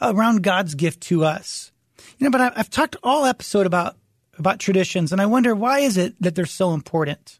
around 0.00 0.42
God's 0.42 0.74
gift 0.74 1.02
to 1.02 1.24
us. 1.24 1.72
You 2.18 2.24
know, 2.24 2.30
but 2.30 2.40
I, 2.40 2.52
I've 2.56 2.70
talked 2.70 2.96
all 3.02 3.24
episode 3.24 3.66
about 3.66 3.96
about 4.38 4.58
traditions, 4.58 5.12
and 5.12 5.20
I 5.20 5.26
wonder 5.26 5.54
why 5.54 5.80
is 5.80 5.96
it 5.96 6.14
that 6.20 6.34
they're 6.34 6.46
so 6.46 6.72
important? 6.72 7.38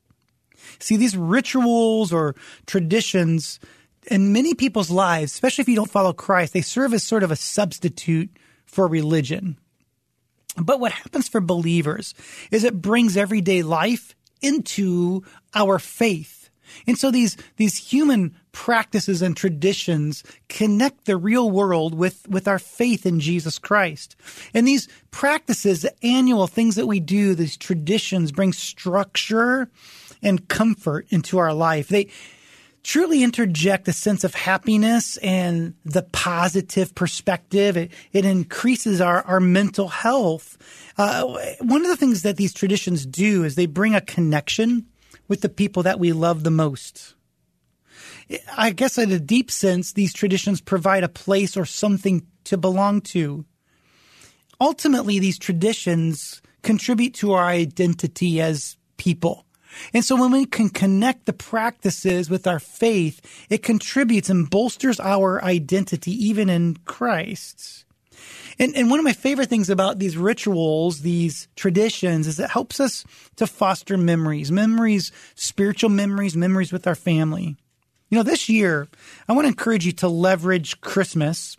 See, 0.78 0.96
these 0.96 1.16
rituals 1.16 2.12
or 2.12 2.36
traditions 2.66 3.58
in 4.06 4.32
many 4.32 4.54
people's 4.54 4.90
lives, 4.90 5.32
especially 5.32 5.62
if 5.62 5.68
you 5.68 5.76
don't 5.76 5.90
follow 5.90 6.12
Christ, 6.12 6.52
they 6.52 6.60
serve 6.60 6.92
as 6.92 7.02
sort 7.02 7.22
of 7.22 7.30
a 7.30 7.36
substitute 7.36 8.30
for 8.66 8.86
religion. 8.86 9.58
But 10.56 10.80
what 10.80 10.92
happens 10.92 11.28
for 11.28 11.40
believers 11.40 12.14
is 12.50 12.64
it 12.64 12.82
brings 12.82 13.16
everyday 13.16 13.62
life 13.62 14.14
into 14.40 15.22
our 15.54 15.78
faith. 15.78 16.50
And 16.86 16.98
so 16.98 17.10
these, 17.10 17.36
these 17.56 17.76
human 17.76 18.34
practices 18.52 19.22
and 19.22 19.36
traditions 19.36 20.22
connect 20.48 21.04
the 21.04 21.16
real 21.16 21.50
world 21.50 21.94
with, 21.94 22.26
with 22.28 22.48
our 22.48 22.58
faith 22.58 23.06
in 23.06 23.20
Jesus 23.20 23.58
Christ. 23.58 24.16
And 24.54 24.66
these 24.66 24.88
practices, 25.10 25.82
the 25.82 25.94
annual 26.04 26.46
things 26.46 26.76
that 26.76 26.86
we 26.86 27.00
do, 27.00 27.34
these 27.34 27.56
traditions 27.56 28.32
bring 28.32 28.52
structure 28.52 29.70
and 30.22 30.48
comfort 30.48 31.06
into 31.10 31.38
our 31.38 31.52
life. 31.52 31.88
They, 31.88 32.08
truly 32.82 33.22
interject 33.22 33.86
a 33.88 33.92
sense 33.92 34.24
of 34.24 34.34
happiness 34.34 35.16
and 35.18 35.74
the 35.84 36.02
positive 36.02 36.94
perspective. 36.94 37.76
It, 37.76 37.92
it 38.12 38.24
increases 38.24 39.00
our, 39.00 39.22
our 39.22 39.40
mental 39.40 39.88
health. 39.88 40.58
Uh, 40.98 41.38
one 41.60 41.82
of 41.82 41.88
the 41.88 41.96
things 41.96 42.22
that 42.22 42.36
these 42.36 42.52
traditions 42.52 43.06
do 43.06 43.44
is 43.44 43.54
they 43.54 43.66
bring 43.66 43.94
a 43.94 44.00
connection 44.00 44.86
with 45.28 45.40
the 45.40 45.48
people 45.48 45.82
that 45.84 46.00
we 46.00 46.12
love 46.12 46.42
the 46.42 46.50
most. 46.50 47.14
I 48.56 48.70
guess 48.70 48.98
in 48.98 49.12
a 49.12 49.18
deep 49.18 49.50
sense, 49.50 49.92
these 49.92 50.12
traditions 50.12 50.60
provide 50.60 51.04
a 51.04 51.08
place 51.08 51.56
or 51.56 51.64
something 51.64 52.26
to 52.44 52.56
belong 52.56 53.00
to. 53.02 53.44
Ultimately, 54.60 55.18
these 55.18 55.38
traditions 55.38 56.40
contribute 56.62 57.14
to 57.14 57.32
our 57.32 57.44
identity 57.44 58.40
as 58.40 58.76
people. 58.96 59.44
And 59.92 60.04
so 60.04 60.16
when 60.16 60.30
we 60.30 60.46
can 60.46 60.68
connect 60.68 61.26
the 61.26 61.32
practices 61.32 62.28
with 62.28 62.46
our 62.46 62.58
faith, 62.58 63.46
it 63.48 63.62
contributes 63.62 64.30
and 64.30 64.48
bolsters 64.48 65.00
our 65.00 65.42
identity 65.42 66.12
even 66.26 66.50
in 66.50 66.76
Christ. 66.84 67.84
And, 68.58 68.76
and 68.76 68.90
one 68.90 68.98
of 68.98 69.04
my 69.04 69.12
favorite 69.12 69.48
things 69.48 69.70
about 69.70 69.98
these 69.98 70.16
rituals, 70.16 71.00
these 71.00 71.48
traditions, 71.56 72.26
is 72.26 72.38
it 72.38 72.50
helps 72.50 72.80
us 72.80 73.04
to 73.36 73.46
foster 73.46 73.96
memories, 73.96 74.52
memories, 74.52 75.10
spiritual 75.34 75.90
memories, 75.90 76.36
memories 76.36 76.72
with 76.72 76.86
our 76.86 76.94
family. 76.94 77.56
You 78.10 78.18
know, 78.18 78.22
this 78.22 78.48
year, 78.48 78.88
I 79.26 79.32
want 79.32 79.46
to 79.46 79.48
encourage 79.48 79.86
you 79.86 79.92
to 79.92 80.08
leverage 80.08 80.80
Christmas 80.80 81.56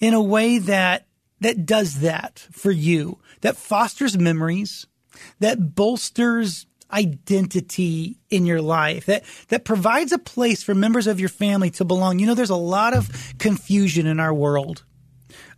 in 0.00 0.14
a 0.14 0.22
way 0.22 0.58
that 0.58 1.06
that 1.40 1.66
does 1.66 2.00
that 2.00 2.46
for 2.50 2.70
you, 2.70 3.18
that 3.42 3.56
fosters 3.56 4.18
memories, 4.18 4.86
that 5.38 5.74
bolsters 5.74 6.66
identity 6.92 8.18
in 8.30 8.46
your 8.46 8.62
life 8.62 9.06
that 9.06 9.24
that 9.48 9.64
provides 9.64 10.12
a 10.12 10.18
place 10.18 10.62
for 10.62 10.74
members 10.74 11.06
of 11.06 11.20
your 11.20 11.28
family 11.28 11.70
to 11.70 11.84
belong. 11.84 12.18
You 12.18 12.26
know, 12.26 12.34
there's 12.34 12.50
a 12.50 12.56
lot 12.56 12.96
of 12.96 13.34
confusion 13.38 14.06
in 14.06 14.20
our 14.20 14.32
world 14.32 14.84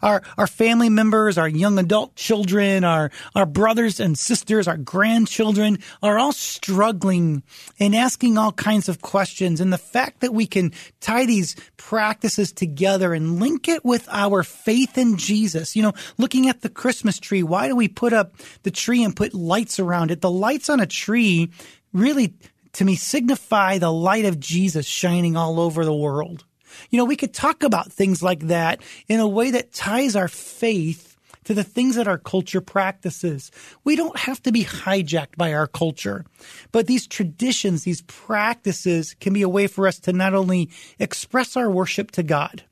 our, 0.03 0.23
our 0.39 0.47
family 0.47 0.89
members, 0.89 1.39
our 1.39 1.49
young 1.49 1.79
adult 1.79 2.17
children, 2.17 2.85
our, 2.85 3.11
our 3.35 3.47
brothers 3.47 4.01
and 4.01 4.19
sisters, 4.19 4.67
our 4.69 4.77
grandchildren 4.77 5.79
are 6.03 6.19
all 6.19 6.33
struggling 6.33 7.43
and 7.79 7.95
asking 7.95 8.39
all 8.39 8.53
kinds 8.53 8.89
of 8.89 9.03
questions. 9.03 9.61
And 9.61 9.73
the 9.73 9.79
fact 9.79 10.21
that 10.21 10.35
we 10.35 10.47
can 10.47 10.73
tie 11.01 11.27
these 11.27 11.57
practices 11.77 12.53
together 12.53 13.15
and 13.15 13.41
link 13.41 13.69
it 13.69 13.85
with 13.85 14.09
our 14.11 14.43
faith 14.43 14.99
in 14.99 15.17
Jesus, 15.17 15.77
you 15.77 15.83
know, 15.83 15.93
looking 16.19 16.49
at 16.49 16.63
the 16.63 16.69
Christmas 16.69 17.19
tree, 17.19 17.43
why 17.43 17.69
do 17.69 17.77
we 17.77 17.89
put 17.89 18.13
up 18.13 18.35
the 18.63 18.71
tree 18.71 19.03
and 19.05 19.17
put 19.17 19.35
lights 19.35 19.79
around 19.79 20.11
it? 20.11 20.21
The 20.21 20.31
lights 20.31 20.71
on 20.71 20.81
a 20.81 20.87
tree 20.87 21.51
really 21.93 22.35
to 22.73 22.85
me 22.85 22.97
signify 22.97 23.79
the 23.79 23.93
light 23.93 24.25
of 24.25 24.39
Jesus 24.39 24.87
shining 24.87 25.37
all 25.37 25.59
over 25.59 25.85
the 25.85 25.95
world. 25.95 26.45
You 26.91 26.99
know, 26.99 27.05
we 27.05 27.17
could 27.17 27.35
talk 27.35 27.63
about 27.63 27.93
things 27.93 28.23
like 28.23 28.41
that 28.49 28.83
in 29.09 29.21
a 29.21 29.29
way 29.29 29.51
that 29.51 29.73
ties 29.73 30.17
our 30.17 30.29
faith 30.29 31.11
to 31.45 31.55
the 31.55 31.65
things 31.65 31.97
that 31.97 32.09
our 32.09 32.19
culture 32.19 32.61
practices. 32.61 33.51
We 33.85 33.97
don't 33.97 34.19
have 34.19 34.43
to 34.43 34.53
be 34.53 34.65
hijacked 34.65 35.37
by 35.37 35.53
our 35.53 35.67
culture, 35.67 36.25
but 36.71 36.87
these 36.87 37.07
traditions, 37.07 37.85
these 37.85 38.03
practices 38.03 39.15
can 39.21 39.33
be 39.33 39.43
a 39.43 39.49
way 39.49 39.67
for 39.67 39.87
us 39.87 39.99
to 40.01 40.13
not 40.13 40.35
only 40.35 40.71
express 40.99 41.57
our 41.57 41.71
worship 41.71 42.11
to 42.13 42.23
God, 42.23 42.65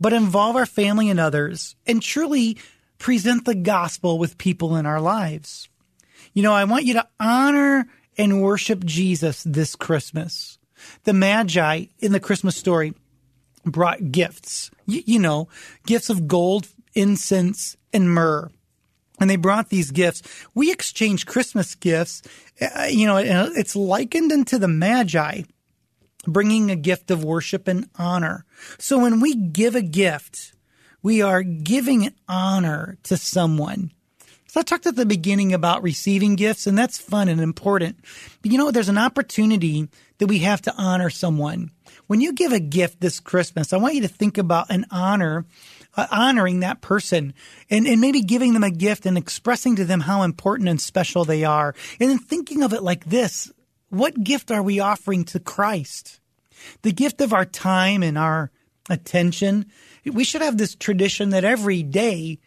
but 0.00 0.12
involve 0.12 0.56
our 0.56 0.66
family 0.66 1.08
and 1.08 1.20
others 1.20 1.76
and 1.86 2.02
truly 2.02 2.58
present 2.98 3.44
the 3.44 3.54
gospel 3.54 4.18
with 4.18 4.38
people 4.38 4.76
in 4.76 4.86
our 4.86 5.00
lives. 5.00 5.68
You 6.32 6.42
know, 6.42 6.52
I 6.52 6.64
want 6.64 6.84
you 6.84 6.94
to 6.94 7.08
honor 7.18 7.86
and 8.18 8.42
worship 8.42 8.84
Jesus 8.84 9.42
this 9.44 9.74
Christmas. 9.76 10.58
The 11.04 11.12
Magi 11.12 11.86
in 11.98 12.12
the 12.12 12.20
Christmas 12.20 12.56
story 12.56 12.94
brought 13.66 14.12
gifts, 14.12 14.70
you, 14.86 15.02
you 15.04 15.18
know, 15.18 15.48
gifts 15.84 16.08
of 16.08 16.28
gold, 16.28 16.68
incense, 16.94 17.76
and 17.92 18.12
myrrh. 18.12 18.50
And 19.18 19.30
they 19.30 19.36
brought 19.36 19.70
these 19.70 19.90
gifts. 19.90 20.22
We 20.54 20.70
exchange 20.70 21.26
Christmas 21.26 21.74
gifts. 21.74 22.22
Uh, 22.60 22.84
you 22.90 23.06
know, 23.06 23.16
it's 23.16 23.74
likened 23.74 24.30
into 24.30 24.58
the 24.58 24.68
Magi 24.68 25.42
bringing 26.26 26.70
a 26.70 26.76
gift 26.76 27.10
of 27.10 27.24
worship 27.24 27.68
and 27.68 27.88
honor. 27.96 28.44
So 28.78 28.98
when 28.98 29.20
we 29.20 29.34
give 29.34 29.74
a 29.74 29.82
gift, 29.82 30.52
we 31.02 31.22
are 31.22 31.42
giving 31.42 32.12
honor 32.28 32.98
to 33.04 33.16
someone. 33.16 33.92
So 34.48 34.60
I 34.60 34.62
talked 34.62 34.86
at 34.86 34.96
the 34.96 35.06
beginning 35.06 35.52
about 35.52 35.82
receiving 35.82 36.34
gifts, 36.34 36.66
and 36.66 36.76
that's 36.76 36.98
fun 36.98 37.28
and 37.28 37.40
important. 37.40 37.98
But 38.42 38.50
you 38.50 38.58
know, 38.58 38.70
there's 38.70 38.88
an 38.88 38.98
opportunity 38.98 39.88
that 40.18 40.26
we 40.26 40.40
have 40.40 40.62
to 40.62 40.74
honor 40.76 41.10
someone. 41.10 41.70
When 42.06 42.20
you 42.20 42.32
give 42.32 42.52
a 42.52 42.60
gift 42.60 43.00
this 43.00 43.20
Christmas, 43.20 43.72
I 43.72 43.78
want 43.78 43.94
you 43.94 44.02
to 44.02 44.08
think 44.08 44.38
about 44.38 44.70
an 44.70 44.86
honor, 44.90 45.44
uh, 45.96 46.06
honoring 46.10 46.60
that 46.60 46.80
person 46.80 47.34
and, 47.68 47.86
and 47.86 48.00
maybe 48.00 48.20
giving 48.20 48.52
them 48.52 48.64
a 48.64 48.70
gift 48.70 49.06
and 49.06 49.18
expressing 49.18 49.76
to 49.76 49.84
them 49.84 50.00
how 50.00 50.22
important 50.22 50.68
and 50.68 50.80
special 50.80 51.24
they 51.24 51.44
are. 51.44 51.74
And 52.00 52.10
then 52.10 52.18
thinking 52.18 52.62
of 52.62 52.72
it 52.72 52.82
like 52.82 53.06
this. 53.06 53.52
What 53.88 54.22
gift 54.22 54.50
are 54.50 54.62
we 54.62 54.80
offering 54.80 55.24
to 55.26 55.40
Christ? 55.40 56.20
The 56.82 56.92
gift 56.92 57.20
of 57.20 57.32
our 57.32 57.44
time 57.44 58.02
and 58.02 58.16
our 58.16 58.50
attention. 58.88 59.66
We 60.04 60.24
should 60.24 60.42
have 60.42 60.58
this 60.58 60.74
tradition 60.74 61.30
that 61.30 61.44
every 61.44 61.82
day 61.82 62.38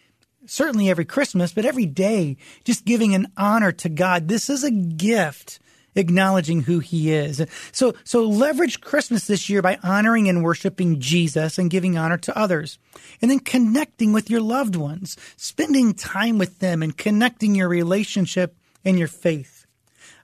certainly 0.45 0.89
every 0.89 1.05
Christmas, 1.05 1.53
but 1.53 1.65
every 1.65 1.85
day, 1.85 2.37
just 2.63 2.85
giving 2.85 3.13
an 3.13 3.27
honor 3.37 3.71
to 3.71 3.89
God. 3.89 4.27
This 4.27 4.49
is 4.49 4.63
a 4.63 4.71
gift 4.71 5.59
acknowledging 5.95 6.61
who 6.61 6.79
he 6.79 7.11
is. 7.11 7.45
So, 7.71 7.93
so 8.03 8.23
leverage 8.23 8.81
Christmas 8.81 9.27
this 9.27 9.49
year 9.49 9.61
by 9.61 9.77
honoring 9.83 10.29
and 10.29 10.43
worshiping 10.43 10.99
Jesus 10.99 11.57
and 11.57 11.69
giving 11.69 11.97
honor 11.97 12.17
to 12.17 12.37
others. 12.37 12.79
And 13.21 13.29
then 13.29 13.39
connecting 13.39 14.13
with 14.13 14.29
your 14.29 14.41
loved 14.41 14.75
ones, 14.75 15.17
spending 15.35 15.93
time 15.93 16.37
with 16.37 16.59
them 16.59 16.83
and 16.83 16.97
connecting 16.97 17.55
your 17.55 17.69
relationship 17.69 18.55
and 18.85 18.97
your 18.97 19.07
faith. 19.07 19.65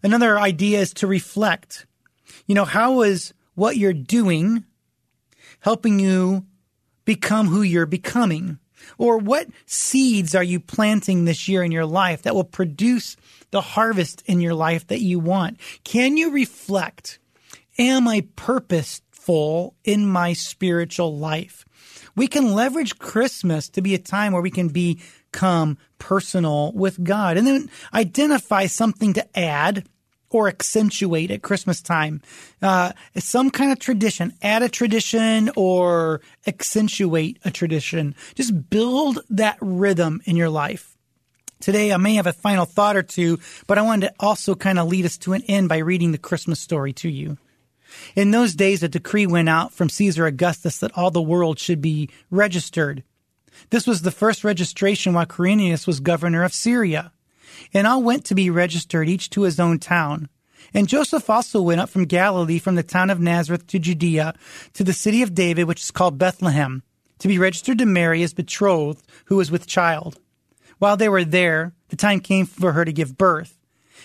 Another 0.04 0.40
idea 0.40 0.80
is 0.80 0.94
to 0.96 1.08
reflect. 1.08 1.86
You 2.46 2.56
know, 2.56 2.66
how 2.66 3.02
is 3.02 3.34
what 3.56 3.78
you're 3.78 3.94
doing 3.94 4.66
helping 5.62 6.00
you 6.00 6.46
become 7.06 7.48
who 7.48 7.62
you're 7.62 7.86
becoming? 7.86 8.60
Or 8.98 9.18
what 9.18 9.48
seeds 9.66 10.36
are 10.36 10.44
you 10.44 10.60
planting 10.60 11.26
this 11.26 11.48
year 11.48 11.64
in 11.64 11.72
your 11.72 11.86
life 11.86 12.24
that 12.24 12.36
will 12.36 12.44
produce 12.44 13.16
the 13.52 13.62
harvest 13.62 14.24
in 14.26 14.42
your 14.42 14.54
life 14.54 14.88
that 14.88 15.02
you 15.02 15.20
want? 15.20 15.60
Can 15.84 16.18
you 16.18 16.32
reflect? 16.32 17.20
Am 17.78 18.08
I 18.08 18.28
purposeful 18.36 19.76
in 19.84 20.08
my 20.08 20.34
spiritual 20.34 21.18
life? 21.18 21.66
We 22.16 22.28
can 22.28 22.54
leverage 22.54 22.98
Christmas 22.98 23.70
to 23.70 23.82
be 23.82 23.94
a 23.94 24.00
time 24.00 24.32
where 24.32 24.42
we 24.42 24.52
can 24.52 24.70
become 24.70 25.78
personal 26.00 26.72
with 26.74 27.04
God 27.04 27.38
and 27.38 27.46
then 27.46 27.70
identify 27.94 28.68
something 28.68 29.14
to 29.14 29.38
add 29.38 29.88
or 30.30 30.48
accentuate 30.48 31.32
at 31.32 31.42
Christmas 31.42 31.82
time. 31.82 32.22
Uh, 32.62 32.92
some 33.18 33.50
kind 33.50 33.72
of 33.72 33.80
tradition, 33.80 34.34
add 34.42 34.64
a 34.64 34.70
tradition 34.70 35.50
or 35.56 36.22
accentuate 36.48 37.40
a 37.46 37.52
tradition. 37.52 38.16
Just 38.36 38.70
build 38.70 39.20
that 39.30 39.58
rhythm 39.62 40.22
in 40.26 40.36
your 40.36 40.50
life. 40.50 40.96
Today, 41.62 41.94
I 41.94 41.98
may 41.98 42.16
have 42.16 42.28
a 42.28 42.34
final 42.34 42.66
thought 42.66 42.98
or 42.98 43.04
two, 43.04 43.40
but 43.66 43.78
I 43.78 43.82
wanted 43.82 44.08
to 44.08 44.14
also 44.20 44.56
kind 44.56 44.78
of 44.78 44.88
lead 44.88 45.06
us 45.06 45.18
to 45.20 45.34
an 45.34 45.44
end 45.48 45.70
by 45.70 45.78
reading 45.78 46.12
the 46.12 46.18
Christmas 46.18 46.60
story 46.60 46.94
to 46.94 47.10
you. 47.10 47.38
In 48.16 48.32
those 48.32 48.56
days, 48.56 48.84
a 48.84 48.90
decree 48.90 49.26
went 49.26 49.48
out 49.48 49.74
from 49.74 49.90
Caesar 49.90 50.26
Augustus 50.26 50.80
that 50.80 50.98
all 50.98 51.12
the 51.12 51.22
world 51.22 51.60
should 51.60 51.82
be 51.82 52.10
registered. 52.30 53.04
This 53.70 53.88
was 53.88 54.02
the 54.02 54.12
first 54.12 54.44
registration 54.44 55.14
while 55.14 55.26
Quirinius 55.26 55.88
was 55.88 56.02
governor 56.02 56.44
of 56.44 56.54
Syria 56.54 57.14
and 57.74 57.88
all 57.88 58.02
went 58.02 58.26
to 58.26 58.36
be 58.36 58.50
registered, 58.50 59.10
each 59.10 59.30
to 59.32 59.44
his 59.44 59.60
own 59.60 59.80
town. 59.80 60.30
And 60.74 60.88
Joseph 60.88 61.30
also 61.30 61.62
went 61.62 61.82
up 61.82 61.90
from 61.90 62.06
Galilee, 62.06 62.60
from 62.60 62.76
the 62.76 62.84
town 62.84 63.10
of 63.10 63.20
Nazareth 63.20 63.68
to 63.68 63.80
Judea, 63.80 64.34
to 64.74 64.84
the 64.84 64.94
city 64.94 65.22
of 65.22 65.36
David, 65.36 65.66
which 65.66 65.82
is 65.82 65.92
called 65.92 66.18
Bethlehem, 66.18 66.84
to 67.20 67.28
be 67.28 67.40
registered 67.40 67.78
to 67.78 67.86
Mary, 67.86 68.20
his 68.20 68.34
betrothed, 68.34 69.06
who 69.26 69.38
was 69.38 69.52
with 69.52 69.68
child. 69.68 70.20
While 70.80 70.98
they 70.98 71.08
were 71.08 71.24
there, 71.24 71.74
the 71.90 71.96
time 71.96 72.20
came 72.20 72.46
for 72.46 72.74
her 72.74 72.84
to 72.84 72.92
give 72.92 73.18
birth. 73.18 73.58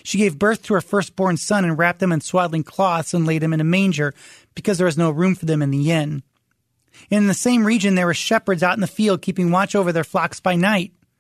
She 0.02 0.18
gave 0.18 0.38
birth 0.38 0.62
to 0.64 0.74
her 0.74 0.80
firstborn 0.80 1.36
son 1.36 1.64
and 1.64 1.76
wrapped 1.76 2.02
him 2.02 2.12
in 2.12 2.20
swaddling 2.20 2.62
cloths 2.62 3.12
and 3.12 3.26
laid 3.26 3.42
him 3.42 3.52
in 3.52 3.60
a 3.60 3.64
manger, 3.64 4.14
because 4.54 4.78
there 4.78 4.86
was 4.86 4.98
no 4.98 5.10
room 5.10 5.34
for 5.34 5.46
them 5.46 5.62
in 5.62 5.70
the 5.70 5.90
inn. 5.90 6.22
In 7.08 7.26
the 7.26 7.34
same 7.34 7.64
region, 7.64 7.94
there 7.94 8.06
were 8.06 8.14
shepherds 8.14 8.62
out 8.62 8.74
in 8.74 8.80
the 8.80 8.86
field, 8.86 9.22
keeping 9.22 9.50
watch 9.50 9.74
over 9.74 9.92
their 9.92 10.04
flocks 10.04 10.40
by 10.40 10.54
night. 10.54 10.92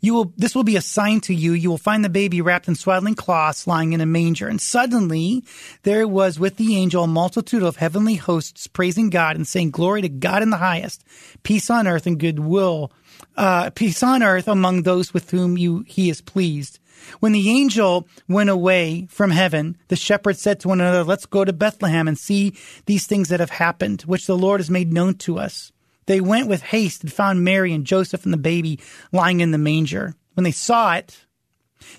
You 0.00 0.14
will, 0.14 0.32
this 0.36 0.54
will 0.54 0.64
be 0.64 0.76
a 0.76 0.80
sign 0.80 1.20
to 1.22 1.34
you. 1.34 1.52
You 1.52 1.70
will 1.70 1.78
find 1.78 2.04
the 2.04 2.08
baby 2.08 2.40
wrapped 2.40 2.68
in 2.68 2.74
swaddling 2.74 3.14
cloths 3.14 3.66
lying 3.66 3.92
in 3.92 4.00
a 4.00 4.06
manger. 4.06 4.48
And 4.48 4.60
suddenly 4.60 5.44
there 5.82 6.06
was 6.06 6.38
with 6.38 6.56
the 6.56 6.76
angel 6.76 7.04
a 7.04 7.08
multitude 7.08 7.62
of 7.62 7.76
heavenly 7.76 8.14
hosts 8.14 8.66
praising 8.66 9.10
God 9.10 9.36
and 9.36 9.46
saying, 9.46 9.70
glory 9.70 10.02
to 10.02 10.08
God 10.08 10.42
in 10.42 10.50
the 10.50 10.56
highest, 10.56 11.04
peace 11.42 11.70
on 11.70 11.86
earth 11.86 12.06
and 12.06 12.18
goodwill, 12.18 12.92
uh, 13.36 13.70
peace 13.70 14.02
on 14.02 14.22
earth 14.22 14.48
among 14.48 14.82
those 14.82 15.14
with 15.14 15.30
whom 15.30 15.56
you, 15.56 15.84
he 15.86 16.10
is 16.10 16.20
pleased. 16.20 16.78
When 17.18 17.32
the 17.32 17.50
angel 17.50 18.06
went 18.28 18.50
away 18.50 19.08
from 19.10 19.30
heaven, 19.30 19.76
the 19.88 19.96
shepherds 19.96 20.40
said 20.40 20.60
to 20.60 20.68
one 20.68 20.80
another, 20.80 21.02
let's 21.02 21.26
go 21.26 21.44
to 21.44 21.52
Bethlehem 21.52 22.06
and 22.06 22.16
see 22.16 22.54
these 22.86 23.06
things 23.06 23.28
that 23.30 23.40
have 23.40 23.50
happened, 23.50 24.02
which 24.02 24.26
the 24.26 24.36
Lord 24.36 24.60
has 24.60 24.70
made 24.70 24.92
known 24.92 25.14
to 25.14 25.38
us. 25.38 25.71
They 26.06 26.20
went 26.20 26.48
with 26.48 26.62
haste 26.62 27.02
and 27.02 27.12
found 27.12 27.44
Mary 27.44 27.72
and 27.72 27.84
Joseph 27.84 28.24
and 28.24 28.32
the 28.32 28.38
baby 28.38 28.80
lying 29.12 29.40
in 29.40 29.50
the 29.50 29.58
manger. 29.58 30.14
When 30.34 30.44
they 30.44 30.52
saw 30.52 30.94
it, 30.94 31.24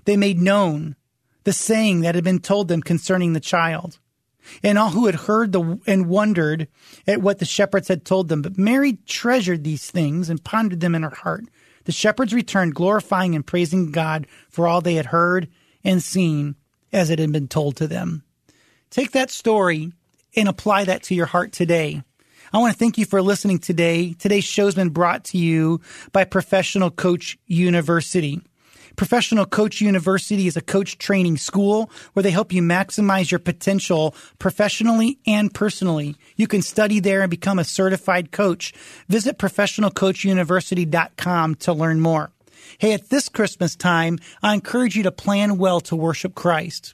they 0.05 0.17
made 0.17 0.39
known 0.39 0.95
the 1.43 1.53
saying 1.53 2.01
that 2.01 2.15
had 2.15 2.23
been 2.23 2.39
told 2.39 2.67
them 2.67 2.81
concerning 2.81 3.33
the 3.33 3.39
child. 3.39 3.99
And 4.61 4.77
all 4.77 4.89
who 4.89 5.05
had 5.05 5.15
heard 5.15 5.53
the 5.53 5.79
and 5.87 6.07
wondered 6.07 6.67
at 7.07 7.21
what 7.21 7.39
the 7.39 7.45
shepherds 7.45 7.87
had 7.87 8.03
told 8.03 8.27
them. 8.27 8.41
But 8.41 8.57
Mary 8.57 8.97
treasured 9.05 9.63
these 9.63 9.89
things 9.89 10.29
and 10.29 10.43
pondered 10.43 10.81
them 10.81 10.95
in 10.95 11.03
her 11.03 11.15
heart. 11.15 11.45
The 11.85 11.93
shepherds 11.93 12.33
returned, 12.33 12.75
glorifying 12.75 13.35
and 13.35 13.45
praising 13.45 13.91
God 13.91 14.27
for 14.49 14.67
all 14.67 14.81
they 14.81 14.95
had 14.95 15.07
heard 15.07 15.49
and 15.83 16.03
seen 16.03 16.55
as 16.91 17.09
it 17.09 17.19
had 17.19 17.31
been 17.31 17.47
told 17.47 17.77
to 17.77 17.87
them. 17.87 18.23
Take 18.89 19.11
that 19.11 19.31
story 19.31 19.93
and 20.35 20.47
apply 20.47 20.85
that 20.85 21.03
to 21.03 21.15
your 21.15 21.25
heart 21.25 21.51
today. 21.51 22.03
I 22.53 22.59
want 22.59 22.71
to 22.71 22.77
thank 22.77 22.99
you 22.99 23.05
for 23.05 23.19
listening 23.19 23.57
today. 23.57 24.13
Today's 24.13 24.43
show 24.43 24.65
has 24.65 24.75
been 24.75 24.89
brought 24.89 25.23
to 25.25 25.39
you 25.39 25.81
by 26.11 26.23
Professional 26.23 26.91
Coach 26.91 27.35
University. 27.47 28.43
Professional 28.95 29.47
Coach 29.47 29.81
University 29.81 30.45
is 30.45 30.55
a 30.55 30.61
coach 30.61 30.99
training 30.99 31.37
school 31.37 31.89
where 32.13 32.21
they 32.21 32.29
help 32.29 32.53
you 32.53 32.61
maximize 32.61 33.31
your 33.31 33.39
potential 33.39 34.13
professionally 34.37 35.17
and 35.25 35.51
personally. 35.51 36.15
You 36.35 36.45
can 36.45 36.61
study 36.61 36.99
there 36.99 37.23
and 37.23 37.31
become 37.31 37.57
a 37.57 37.63
certified 37.63 38.31
coach. 38.31 38.71
Visit 39.09 39.39
professionalcoachuniversity.com 39.39 41.55
to 41.55 41.73
learn 41.73 42.01
more. 42.01 42.29
Hey, 42.77 42.93
at 42.93 43.09
this 43.09 43.29
Christmas 43.29 43.75
time, 43.75 44.19
I 44.43 44.53
encourage 44.53 44.95
you 44.95 45.01
to 45.03 45.11
plan 45.11 45.57
well 45.57 45.81
to 45.81 45.95
worship 45.95 46.35
Christ. 46.35 46.93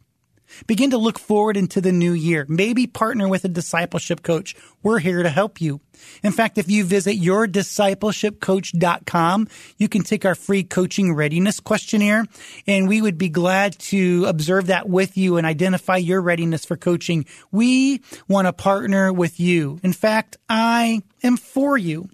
Begin 0.68 0.92
to 0.92 0.98
look 0.98 1.18
forward 1.20 1.58
into 1.58 1.82
the 1.82 1.92
new 1.92 2.14
year. 2.14 2.46
Maybe 2.48 2.88
partner 2.88 3.28
with 3.28 3.44
a 3.46 3.50
discipleship 3.50 4.24
coach. 4.24 4.56
We're 4.84 5.00
here 5.00 5.24
to 5.24 5.30
help 5.30 5.60
you. 5.62 5.82
In 6.24 6.32
fact, 6.32 6.58
if 6.58 6.70
you 6.70 6.86
visit 6.86 7.20
yourdiscipleshipcoach.com, 7.20 9.48
you 9.78 9.90
can 9.90 10.04
take 10.04 10.24
our 10.26 10.36
free 10.36 10.64
coaching 10.64 11.14
readiness 11.14 11.60
questionnaire 11.60 12.26
and 12.68 12.88
we 12.88 13.02
would 13.02 13.18
be 13.18 13.30
glad 13.30 13.80
to 13.80 14.26
observe 14.26 14.68
that 14.68 14.88
with 14.88 15.18
you 15.18 15.38
and 15.38 15.48
identify 15.48 15.98
your 15.98 16.22
readiness 16.22 16.64
for 16.66 16.78
coaching. 16.78 17.26
We 17.52 18.02
want 18.28 18.46
to 18.48 18.54
partner 18.54 19.12
with 19.12 19.40
you. 19.40 19.80
In 19.84 19.94
fact, 19.94 20.38
I 20.48 21.02
am 21.24 21.38
for 21.38 21.76
you. 21.78 22.10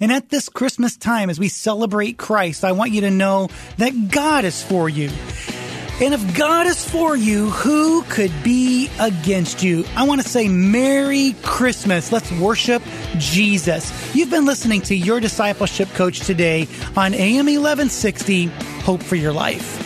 And 0.00 0.10
at 0.10 0.30
this 0.30 0.48
Christmas 0.48 0.96
time, 0.96 1.30
as 1.30 1.38
we 1.38 1.48
celebrate 1.48 2.16
Christ, 2.16 2.64
I 2.64 2.72
want 2.72 2.92
you 2.92 3.02
to 3.02 3.10
know 3.10 3.48
that 3.78 4.10
God 4.10 4.44
is 4.44 4.62
for 4.62 4.88
you. 4.88 5.10
And 5.98 6.12
if 6.12 6.36
God 6.36 6.66
is 6.66 6.86
for 6.86 7.16
you, 7.16 7.48
who 7.48 8.02
could 8.02 8.32
be 8.42 8.90
against 9.00 9.62
you? 9.62 9.82
I 9.96 10.02
want 10.02 10.20
to 10.20 10.28
say 10.28 10.46
Merry 10.46 11.34
Christmas. 11.42 12.12
Let's 12.12 12.30
worship 12.32 12.82
Jesus. 13.16 14.14
You've 14.14 14.28
been 14.28 14.44
listening 14.44 14.82
to 14.82 14.94
your 14.94 15.20
discipleship 15.20 15.88
coach 15.94 16.20
today 16.20 16.68
on 16.98 17.14
AM 17.14 17.46
1160, 17.46 18.46
Hope 18.82 19.02
for 19.02 19.16
Your 19.16 19.32
Life. 19.32 19.85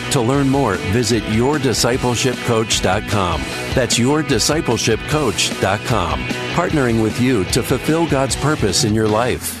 To 0.11 0.21
learn 0.21 0.49
more, 0.49 0.75
visit 0.91 1.23
yourdiscipleshipcoach.com. 1.23 3.41
That's 3.73 3.97
yourdiscipleshipcoach.com. 3.97 6.19
Partnering 6.53 7.01
with 7.01 7.21
you 7.21 7.45
to 7.45 7.63
fulfill 7.63 8.05
God's 8.09 8.35
purpose 8.35 8.83
in 8.83 8.93
your 8.93 9.07
life. 9.07 9.60